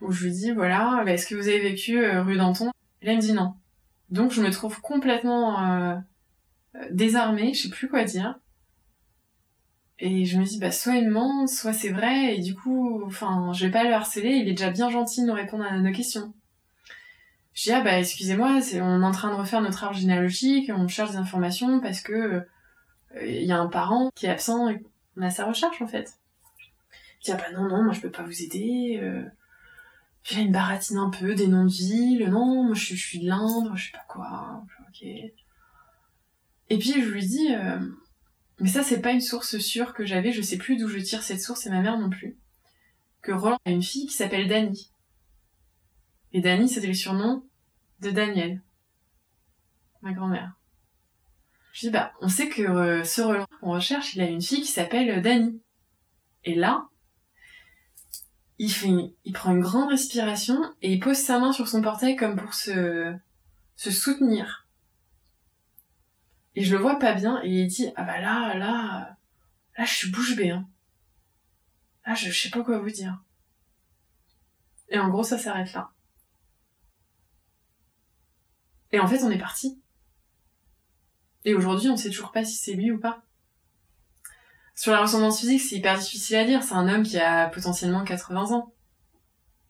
[0.00, 2.70] Où je lui dis, voilà, bah, est-ce que vous avez vécu euh, rue Danton?
[3.00, 3.54] Et là, il me dit non.
[4.10, 5.96] Donc, je me trouve complètement euh,
[6.90, 8.38] désarmée, je sais plus quoi dire.
[9.98, 13.52] Et je me dis, bah, soit il ment, soit c'est vrai, et du coup, enfin,
[13.54, 15.92] je vais pas le harceler, il est déjà bien gentil de nous répondre à nos
[15.92, 16.34] questions.
[17.54, 20.86] Je dis, ah bah, excusez-moi, on est en train de refaire notre arbre généalogique, on
[20.88, 22.46] cherche des informations parce que
[23.22, 24.68] il y a un parent qui est absent
[25.22, 26.18] a sa recherche en fait.
[27.20, 28.98] Je dis ah bah non non moi je peux pas vous aider.
[29.02, 29.24] Euh,
[30.22, 32.28] j'ai une baratine un peu des noms de villes.
[32.28, 34.64] Non moi je, suis de l'Indre, je sais pas quoi.
[34.88, 35.02] Ok.
[35.02, 37.78] Et puis je lui dis euh,
[38.60, 40.32] mais ça c'est pas une source sûre que j'avais.
[40.32, 42.36] Je sais plus d'où je tire cette source et ma mère non plus.
[43.22, 44.90] Que Roland a une fille qui s'appelle Dani.
[46.32, 47.44] Et Dani c'était le surnom
[48.00, 48.60] de Daniel,
[50.02, 50.54] ma grand-mère.
[51.76, 54.62] Je dis, bah, on sait que euh, ce Roland qu'on recherche, il a une fille
[54.62, 55.60] qui s'appelle euh, Dani.
[56.44, 56.88] Et là,
[58.58, 58.88] il fait,
[59.26, 62.54] il prend une grande respiration et il pose sa main sur son portail comme pour
[62.54, 63.14] se,
[63.74, 64.66] se soutenir.
[66.54, 69.18] Et je le vois pas bien et il dit, ah bah là, là,
[69.76, 70.66] là, je suis bouche bée, hein.
[72.06, 73.22] Là, je, je sais pas quoi vous dire.
[74.88, 75.90] Et en gros, ça s'arrête là.
[78.92, 79.78] Et en fait, on est parti.
[81.46, 83.22] Et aujourd'hui, on sait toujours pas si c'est lui ou pas.
[84.74, 86.62] Sur la ressemblance physique, c'est hyper difficile à dire.
[86.64, 88.74] C'est un homme qui a potentiellement 80 ans.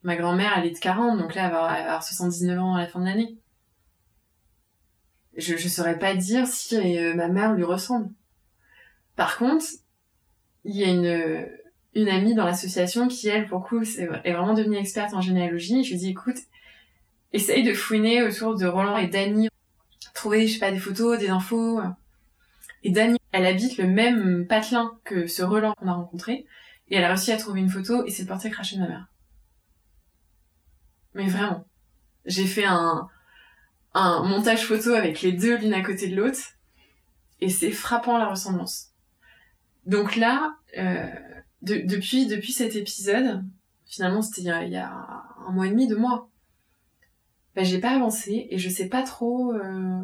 [0.01, 2.87] Ma grand-mère, elle est de 40, donc là, elle va avoir 79 ans à la
[2.87, 3.37] fin de l'année.
[5.37, 8.09] Je, je saurais pas dire si euh, ma mère lui ressemble.
[9.15, 9.65] Par contre,
[10.65, 11.47] il y a une,
[11.93, 15.83] une amie dans l'association qui, elle, pour coup, est, vraiment devenue experte en généalogie.
[15.83, 16.37] Je lui dis, écoute,
[17.33, 19.49] essaye de fouiner autour de Roland et Dany
[20.17, 21.79] trouver, je sais pas, des photos, des infos.
[22.83, 26.45] Et Dani, elle habite le même patelin que ce Roland qu'on a rencontré,
[26.89, 28.87] et elle a réussi à trouver une photo, et c'est le portrait craché de ma
[28.87, 29.07] mère.
[31.13, 31.65] Mais vraiment.
[32.25, 33.07] J'ai fait un,
[33.95, 36.39] montage photo avec les deux l'une à côté de l'autre,
[37.39, 38.89] et c'est frappant la ressemblance.
[39.85, 41.07] Donc là, euh,
[41.61, 43.43] depuis, depuis cet épisode,
[43.85, 44.91] finalement c'était il, il y a
[45.47, 46.29] un mois et demi, deux mois,
[47.57, 50.03] bah, j'ai pas avancé et je sais pas trop, euh...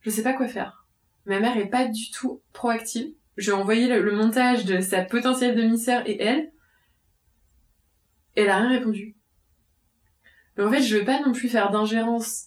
[0.00, 0.86] je sais pas quoi faire.
[1.26, 3.12] Ma mère est pas du tout proactive.
[3.36, 6.50] J'ai envoyé le, montage de sa potentielle demi-sœur et elle.
[8.36, 9.16] Elle a rien répondu.
[10.56, 12.46] Mais en fait, je veux pas non plus faire d'ingérence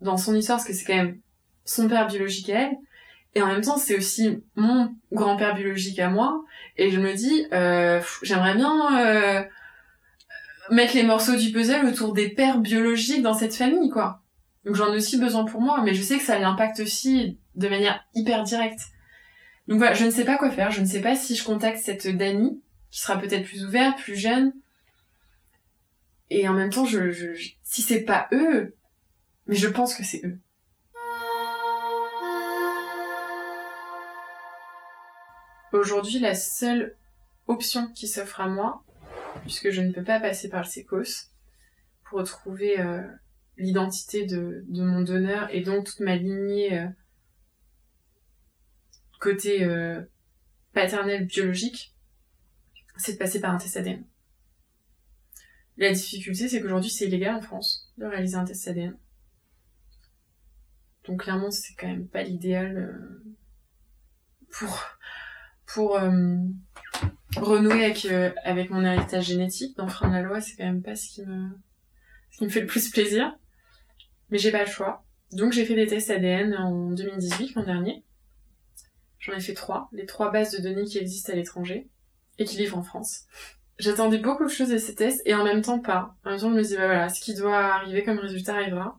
[0.00, 1.20] dans son histoire parce que c'est quand même
[1.66, 2.76] son père biologique à elle.
[3.34, 6.42] Et en même temps, c'est aussi mon grand-père biologique à moi.
[6.78, 9.44] Et je me dis, euh, j'aimerais bien euh,
[10.70, 14.22] mettre les morceaux du puzzle autour des pères biologiques dans cette famille, quoi.
[14.64, 17.68] Donc j'en ai aussi besoin pour moi, mais je sais que ça l'impacte aussi de
[17.68, 18.80] manière hyper directe.
[19.66, 20.70] Donc voilà, je ne sais pas quoi faire.
[20.70, 24.16] Je ne sais pas si je contacte cette Dani, qui sera peut-être plus ouverte, plus
[24.16, 24.52] jeune.
[26.30, 28.74] Et en même temps, je, je, je si c'est pas eux,
[29.46, 30.38] mais je pense que c'est eux.
[35.72, 36.96] Aujourd'hui, la seule
[37.46, 38.82] option qui s'offre à moi,
[39.42, 41.30] puisque je ne peux pas passer par le sécos,
[42.04, 43.02] pour retrouver euh,
[43.56, 46.88] l'identité de, de, mon donneur et donc toute ma lignée euh,
[49.20, 50.00] côté euh,
[50.72, 51.94] paternel biologique,
[52.96, 54.04] c'est de passer par un test ADN.
[55.76, 58.96] La difficulté, c'est qu'aujourd'hui, c'est illégal en France de réaliser un test ADN.
[61.04, 62.98] Donc clairement, c'est quand même pas l'idéal
[64.50, 64.82] pour
[65.68, 66.36] pour euh,
[67.36, 71.08] renouer avec, euh, avec mon héritage génétique, d'enfreindre la loi, c'est quand même pas ce
[71.08, 71.48] qui me,
[72.30, 73.36] ce qui me fait le plus plaisir.
[74.30, 75.04] Mais j'ai pas le choix.
[75.32, 78.04] Donc j'ai fait des tests ADN en 2018, l'an dernier.
[79.18, 81.88] J'en ai fait trois, les trois bases de données qui existent à l'étranger
[82.38, 83.24] et qui livrent en France.
[83.78, 86.16] J'attendais beaucoup de choses de ces tests et en même temps pas.
[86.24, 88.98] En même temps, je me disais, bah voilà, ce qui doit arriver comme résultat arrivera.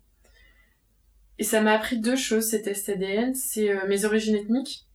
[1.37, 3.33] Et ça m'a appris deux choses, ces tests ADN.
[3.33, 4.88] C'est euh, mes origines ethniques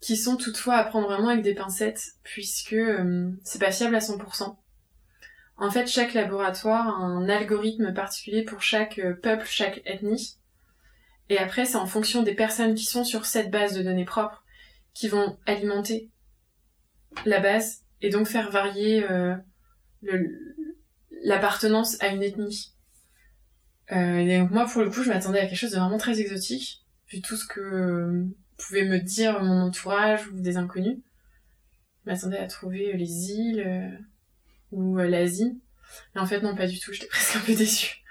[0.00, 3.98] qui sont toutefois à prendre vraiment avec des pincettes, puisque euh, c'est pas fiable à
[3.98, 4.56] 100%.
[5.56, 10.38] En fait, chaque laboratoire a un algorithme particulier pour chaque euh, peuple, chaque ethnie.
[11.28, 14.42] Et après, c'est en fonction des personnes qui sont sur cette base de données propres
[14.94, 16.10] qui vont alimenter
[17.24, 19.36] la base et donc faire varier euh,
[21.22, 22.72] l'appartenance à une ethnie.
[23.92, 26.20] Euh, et donc moi, pour le coup, je m'attendais à quelque chose de vraiment très
[26.20, 28.24] exotique, vu tout ce que
[28.60, 30.98] pouvait me dire mon entourage ou des inconnus.
[32.04, 33.98] Je m'attendais à trouver les îles euh,
[34.72, 35.60] ou euh, l'Asie.
[36.14, 36.92] Et en fait, non, pas du tout.
[36.92, 38.02] J'étais presque un peu déçue.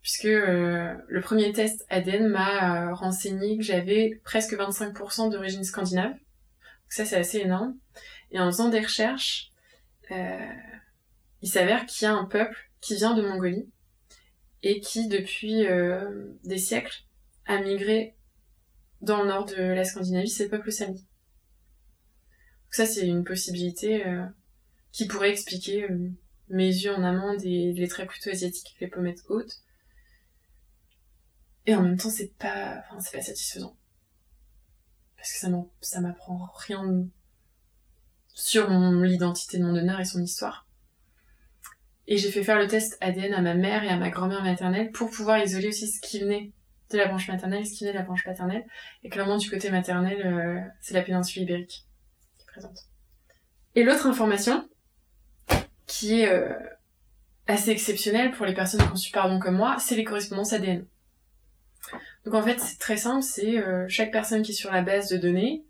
[0.00, 6.12] Puisque euh, le premier test ADN m'a renseigné que j'avais presque 25% d'origine scandinave.
[6.12, 7.76] Donc ça, c'est assez énorme.
[8.32, 9.50] Et en faisant des recherches,
[10.10, 13.70] il s'avère qu'il y a un peuple qui vient de Mongolie
[14.62, 15.64] et qui, depuis
[16.44, 17.04] des siècles,
[17.46, 18.14] a migré
[19.02, 20.94] dans le nord de la Scandinavie, c'est le peuple sami.
[20.94, 21.04] Donc
[22.70, 24.24] ça, c'est une possibilité euh,
[24.92, 26.10] qui pourrait expliquer euh,
[26.48, 29.62] mes yeux en amande et les traits plutôt asiatiques, les pommettes hautes.
[31.66, 33.76] Et en même temps, c'est pas, enfin, c'est pas satisfaisant.
[35.16, 35.46] Parce que
[35.80, 37.06] ça m'apprend rien
[38.28, 40.66] sur l'identité de mon donneur et son histoire.
[42.08, 44.90] Et j'ai fait faire le test ADN à ma mère et à ma grand-mère maternelle
[44.90, 46.52] pour pouvoir isoler aussi ce qui venait
[46.98, 48.64] la branche maternelle, ce qui est la branche paternelle.
[49.02, 51.84] Et clairement, du côté maternel, euh, c'est la péninsule ibérique
[52.38, 52.78] qui est présente.
[53.74, 54.68] Et l'autre information,
[55.86, 56.52] qui est euh,
[57.46, 60.84] assez exceptionnelle pour les personnes qui ont su comme moi, c'est les correspondances ADN.
[62.24, 65.08] Donc en fait, c'est très simple, c'est euh, chaque personne qui est sur la base
[65.08, 65.64] de données,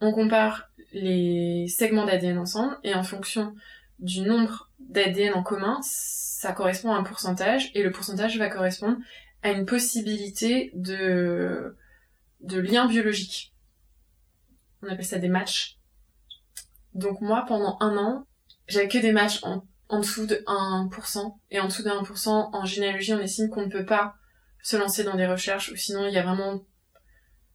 [0.00, 3.54] on compare les segments d'ADN ensemble, et en fonction
[4.00, 8.98] du nombre d'ADN en commun, ça correspond à un pourcentage, et le pourcentage va correspondre
[9.42, 11.76] à une possibilité de,
[12.40, 13.52] de lien biologique.
[14.82, 15.78] On appelle ça des matchs.
[16.94, 18.26] Donc moi, pendant un an,
[18.68, 21.36] j'avais que des matchs en, en dessous de 1%.
[21.50, 24.14] Et en dessous de 1%, en généalogie, on estime qu'on ne peut pas
[24.62, 26.64] se lancer dans des recherches, ou sinon il y a vraiment...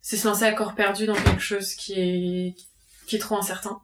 [0.02, 2.56] C'est se lancer à corps perdu dans quelque chose qui est,
[3.08, 3.82] qui est trop incertain.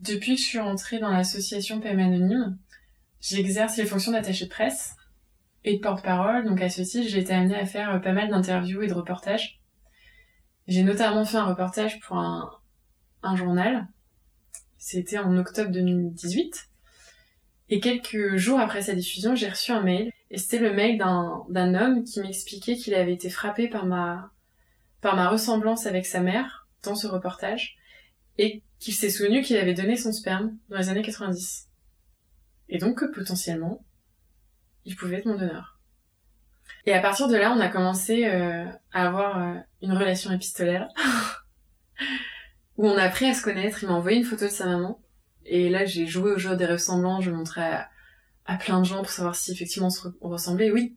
[0.00, 2.58] Depuis que je suis rentrée dans l'association PM Anonyme,
[3.20, 4.94] J'exerce les fonctions d'attaché de presse
[5.64, 8.30] et de porte-parole, donc à ce titre, j'ai été amenée à faire euh, pas mal
[8.30, 9.60] d'interviews et de reportages.
[10.68, 12.50] J'ai notamment fait un reportage pour un,
[13.36, 13.86] journal.
[14.76, 16.68] C'était en octobre 2018.
[17.70, 20.12] Et quelques jours après sa diffusion, j'ai reçu un mail.
[20.30, 24.30] Et c'était le mail d'un homme qui m'expliquait qu'il avait été frappé par ma,
[25.00, 27.76] par ma ressemblance avec sa mère dans ce reportage.
[28.36, 31.67] Et qu'il s'est souvenu qu'il avait donné son sperme dans les années 90.
[32.68, 33.84] Et donc potentiellement,
[34.84, 35.78] il pouvait être mon donneur.
[36.86, 40.88] Et à partir de là, on a commencé euh, à avoir euh, une relation épistolaire
[42.76, 43.82] où on a appris à se connaître.
[43.82, 45.00] Il m'a envoyé une photo de sa maman.
[45.44, 47.20] Et là, j'ai joué au jeu des ressemblants.
[47.20, 47.86] Je montrais
[48.46, 49.88] à, plein de gens pour savoir si effectivement
[50.20, 50.70] on, ressemblait.
[50.70, 50.96] Oui,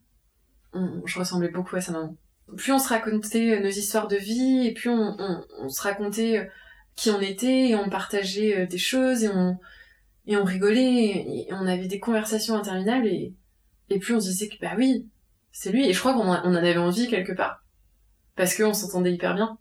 [0.74, 2.16] je ressemblais beaucoup à sa maman.
[2.58, 5.18] Plus on se racontait euh, nos histoires de vie, et plus on,
[5.60, 6.50] on se racontait
[6.96, 9.58] qui on était, et on partageait des choses, et on,
[10.32, 13.34] et on rigolait, on avait des conversations interminables, et,
[14.00, 15.10] puis on se disait que bah oui,
[15.52, 15.90] c'est lui.
[15.90, 17.66] Et je crois qu'on en avait envie quelque part.
[18.38, 19.58] Parce qu'on s'entendait hyper bien.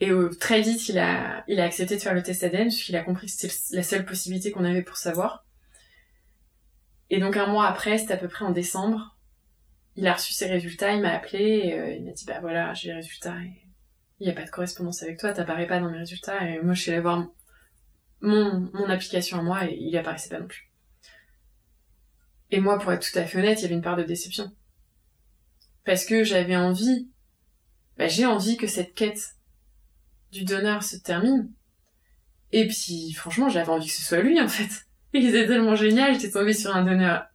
[0.00, 3.26] Et euh, très vite, il a, accepté de faire le test ADN, puisqu'il a compris
[3.26, 5.46] que c'était la seule possibilité qu'on avait pour savoir.
[7.08, 9.16] Et donc un mois après, c'était à peu près en décembre,
[9.96, 12.88] il a reçu ses résultats, il m'a appelé, euh, il m'a dit, bah voilà, j'ai
[12.88, 13.36] les résultats,
[14.20, 16.74] il n'y a pas de correspondance avec toi, t'apparais pas dans mes résultats, et moi
[16.74, 17.24] je suis allée voir
[18.24, 20.70] mon, application à moi, et il apparaissait pas non plus.
[22.50, 24.52] Et moi, pour être tout à fait honnête, il y avait une part de déception.
[25.84, 27.08] Parce que j'avais envie,
[27.98, 29.36] bah, j'ai envie que cette quête
[30.32, 31.52] du donneur se termine.
[32.52, 34.86] Et puis, franchement, j'avais envie que ce soit lui, en fait.
[35.12, 37.26] Il était tellement génial, j'étais tombée sur un donneur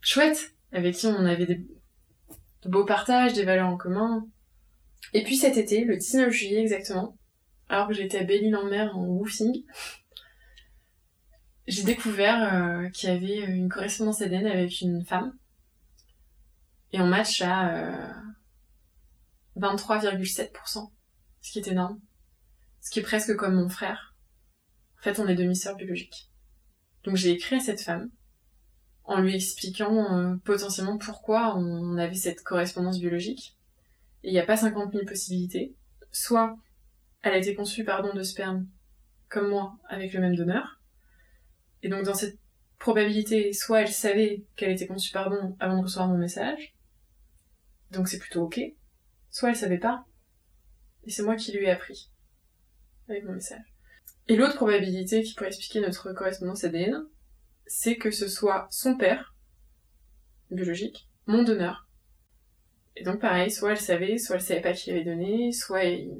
[0.00, 4.26] chouette, avec qui on avait des, de beaux partages, des valeurs en commun.
[5.12, 7.16] Et puis cet été, le 19 juillet exactement,
[7.68, 9.64] alors que j'étais à Belle-Île-en-Mer en woofing,
[11.66, 15.36] j'ai découvert euh, qu'il y avait une correspondance ADN avec une femme.
[16.92, 18.14] Et on match à
[19.58, 20.90] 23,7%,
[21.42, 22.00] ce qui est énorme.
[22.80, 24.14] Ce qui est presque comme mon frère.
[24.98, 26.30] En fait, on est demi-sœurs biologiques.
[27.04, 28.10] Donc j'ai écrit à cette femme
[29.04, 33.56] en lui expliquant euh, potentiellement pourquoi on avait cette correspondance biologique.
[34.22, 35.74] Et il n'y a pas 50 000 possibilités.
[36.12, 36.56] Soit
[37.22, 38.66] elle a été conçue par don de sperme,
[39.28, 40.80] comme moi, avec le même donneur,
[41.82, 42.38] et donc dans cette
[42.78, 46.74] probabilité, soit elle savait qu'elle était conçue par bon avant de recevoir mon message,
[47.90, 48.60] donc c'est plutôt ok,
[49.30, 50.04] soit elle savait pas,
[51.04, 52.10] et c'est moi qui lui ai appris
[53.08, 53.74] avec mon message.
[54.28, 57.06] Et l'autre probabilité qui pourrait expliquer notre correspondance ADN,
[57.66, 59.34] c'est que ce soit son père,
[60.50, 61.88] biologique, mon donneur.
[62.96, 66.10] Et donc pareil, soit elle savait, soit elle savait pas qui avait donné, soit il...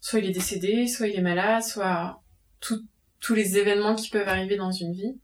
[0.00, 2.22] soit il est décédé, soit il est malade, soit
[2.60, 5.18] tous les événements qui peuvent arriver dans une vie,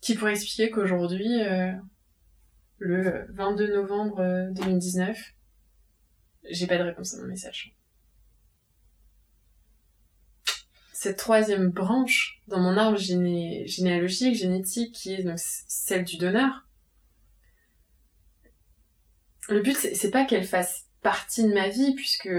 [0.00, 1.72] qui pourraient expliquer qu'aujourd'hui, euh,
[2.78, 7.74] le 22 novembre 2019, euh, j'ai pas de réponse à mon message.
[10.92, 16.66] Cette troisième branche dans mon arbre généalogique, génétique, qui est donc celle du donneur,
[19.48, 22.30] le but c'est pas qu'elle fasse partie de ma vie puisque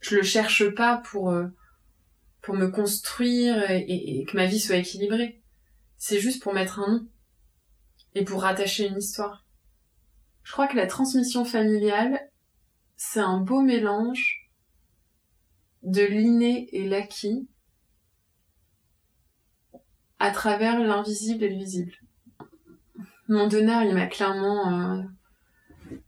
[0.00, 1.46] je le cherche pas pour euh,
[2.42, 5.42] pour me construire et, que ma vie soit équilibrée.
[5.98, 7.08] C'est juste pour mettre un nom
[8.14, 9.44] et pour rattacher une histoire.
[10.42, 12.18] Je crois que la transmission familiale,
[12.96, 14.50] c'est un beau mélange
[15.82, 17.48] de l'inné et l'acquis
[20.18, 21.92] à travers l'invisible et le visible.
[23.28, 25.02] Mon donneur, il m'a clairement euh,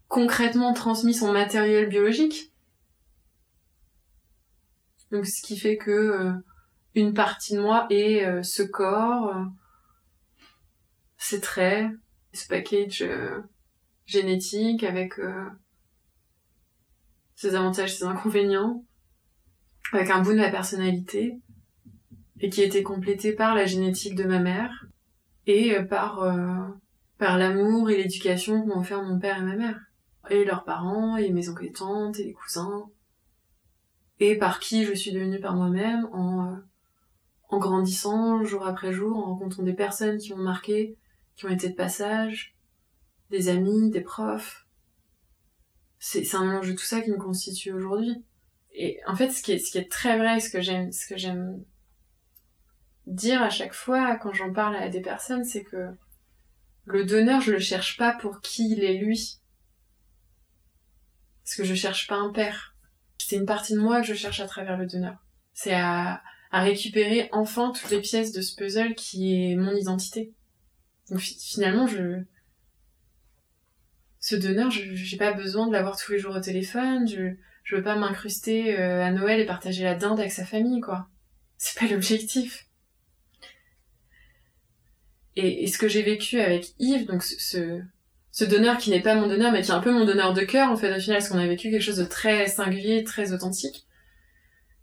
[0.09, 2.52] concrètement transmis son matériel biologique,
[5.13, 6.33] donc ce qui fait que euh,
[6.95, 9.45] une partie de moi est euh, ce corps, euh,
[11.19, 11.91] ces traits,
[12.33, 13.05] ce package
[14.07, 15.21] génétique avec
[17.37, 18.85] ses avantages, ses inconvénients,
[19.93, 21.39] avec un bout de ma personnalité,
[22.41, 24.87] et qui été complété par la génétique de ma mère
[25.47, 26.27] et par
[27.19, 29.79] par l'amour et l'éducation qu'ont offert mon père et ma mère,
[30.31, 32.91] et leurs parents, et mes oncles et tantes, et les cousins
[34.21, 36.57] et par qui je suis devenue par moi-même en, euh,
[37.49, 40.97] en grandissant jour après jour, en rencontrant des personnes qui m'ont marqué,
[41.37, 42.57] qui ont été de passage,
[43.31, 44.67] des amis, des profs.
[45.99, 48.25] C'est un mélange de tout ça qui me constitue aujourd'hui.
[48.73, 51.07] Et en fait, ce qui est, ce qui est très vrai, ce que j'aime, ce
[51.07, 51.63] que j'aime
[53.07, 55.91] dire à chaque fois quand j'en parle à des personnes, c'est que
[56.85, 59.39] le donneur, je le cherche pas pour qui il est lui.
[61.45, 62.72] Parce que je cherche pas un père
[63.33, 65.17] c'est une partie de moi que je cherche à travers le donneur.
[65.55, 66.23] C'est à,
[66.53, 70.35] récupérer enfin toutes les pièces de ce puzzle qui est mon identité.
[71.09, 72.25] Donc finalement, je
[74.21, 77.09] ce donneur, je j'ai pas besoin de l'avoir tous les jours au téléphone.
[77.09, 80.83] Je je veux pas m'incruster euh, à Noël et partager la dinde avec sa famille,
[80.83, 81.09] quoi.
[81.57, 82.67] C'est pas l'objectif.
[85.37, 87.81] Et, ce que j'ai vécu avec Yves, donc ce,
[88.33, 90.41] ce donneur qui n'est pas mon donneur, mais qui est un peu mon donneur de
[90.41, 93.33] cœur, en fait, au final, parce qu'on a vécu quelque chose de très singulier, très
[93.35, 93.87] authentique,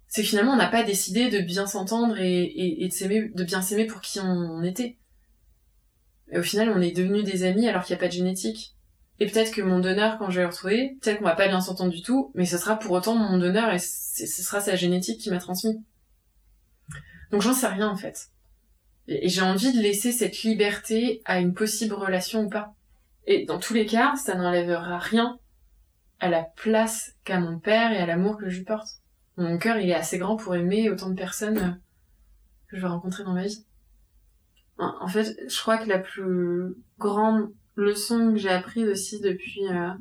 [0.08, 3.62] c'est que finalement, on n'a pas décidé de bien s'entendre et, de s'aimer, de bien
[3.62, 4.98] s'aimer pour qui on, était.
[6.32, 8.76] Et au final, on est devenus des amis alors qu'il n'y a pas de génétique.
[9.20, 11.60] Et peut-être que mon donneur, quand je vais le retrouver, peut-être qu'on va pas bien
[11.60, 15.20] s'entendre du tout, mais ce sera pour autant mon donneur et ce sera sa génétique
[15.20, 15.80] qui m'a transmis.
[17.32, 18.30] Donc j'en sais rien, en fait.
[19.08, 22.76] Et j'ai envie de laisser cette liberté à une possible relation ou pas.
[23.30, 25.38] Et dans tous les cas, ça n'enlèvera rien
[26.20, 28.90] à la place qu'a mon père et à l'amour que je lui porte.
[29.38, 31.80] Mon cœur, il est assez grand pour aimer autant de personnes
[32.68, 33.64] que je vais rencontrer dans ma vie.
[34.80, 39.92] En fait, je crois que la plus grande leçon que j'ai apprise aussi depuis euh,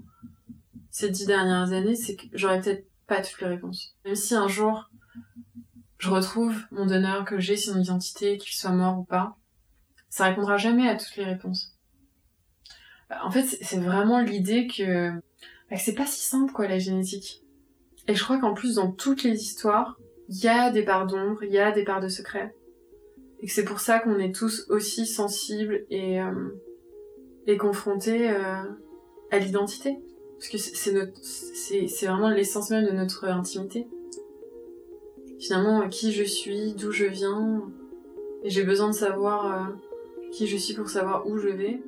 [0.91, 3.95] ces dix dernières années, c'est que j'aurais peut-être pas toutes les réponses.
[4.07, 4.89] Même si un jour
[5.99, 9.37] je retrouve mon donneur, que j'ai son identité, qu'il soit mort ou pas,
[10.09, 11.78] ça répondra jamais à toutes les réponses.
[13.23, 17.43] En fait, c'est vraiment l'idée que, bah, que c'est pas si simple quoi la génétique.
[18.07, 19.99] Et je crois qu'en plus dans toutes les histoires,
[20.29, 22.55] il y a des parts d'ombre, il y a des parts de secret.
[23.41, 26.49] Et que c'est pour ça qu'on est tous aussi sensibles et, euh,
[27.47, 28.63] et confrontés euh,
[29.31, 29.99] à l'identité.
[30.39, 33.89] Parce que c'est notre, c'est vraiment l'essence même de notre intimité.
[35.41, 37.63] Finalement, qui je suis, d'où je viens,
[38.45, 39.75] et j'ai besoin de savoir euh,
[40.33, 41.81] qui je suis pour savoir où je vais.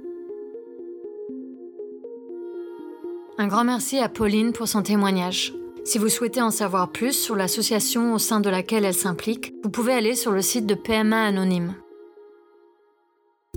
[3.40, 5.54] Un grand merci à Pauline pour son témoignage.
[5.86, 9.70] Si vous souhaitez en savoir plus sur l'association au sein de laquelle elle s'implique, vous
[9.70, 11.74] pouvez aller sur le site de PMA Anonyme.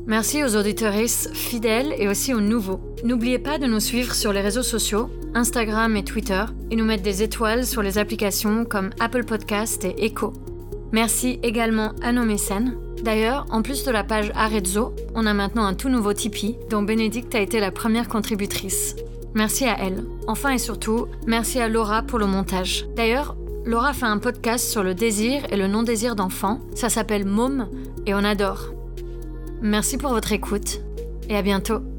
[0.07, 2.79] Merci aux auditeuristes fidèles et aussi aux nouveaux.
[3.03, 7.03] N'oubliez pas de nous suivre sur les réseaux sociaux, Instagram et Twitter, et nous mettre
[7.03, 10.31] des étoiles sur les applications comme Apple Podcast et Echo.
[10.93, 12.77] Merci également à nos mécènes.
[13.01, 16.83] D'ailleurs, en plus de la page Arezzo, on a maintenant un tout nouveau Tipeee dont
[16.83, 18.95] Bénédicte a été la première contributrice.
[19.35, 20.03] Merci à elle.
[20.27, 22.85] Enfin et surtout, merci à Laura pour le montage.
[22.95, 26.59] D'ailleurs, Laura fait un podcast sur le désir et le non-désir d'enfant.
[26.75, 27.69] Ça s'appelle Môme
[28.05, 28.73] et on adore.
[29.61, 30.81] Merci pour votre écoute
[31.29, 31.92] et à bientôt.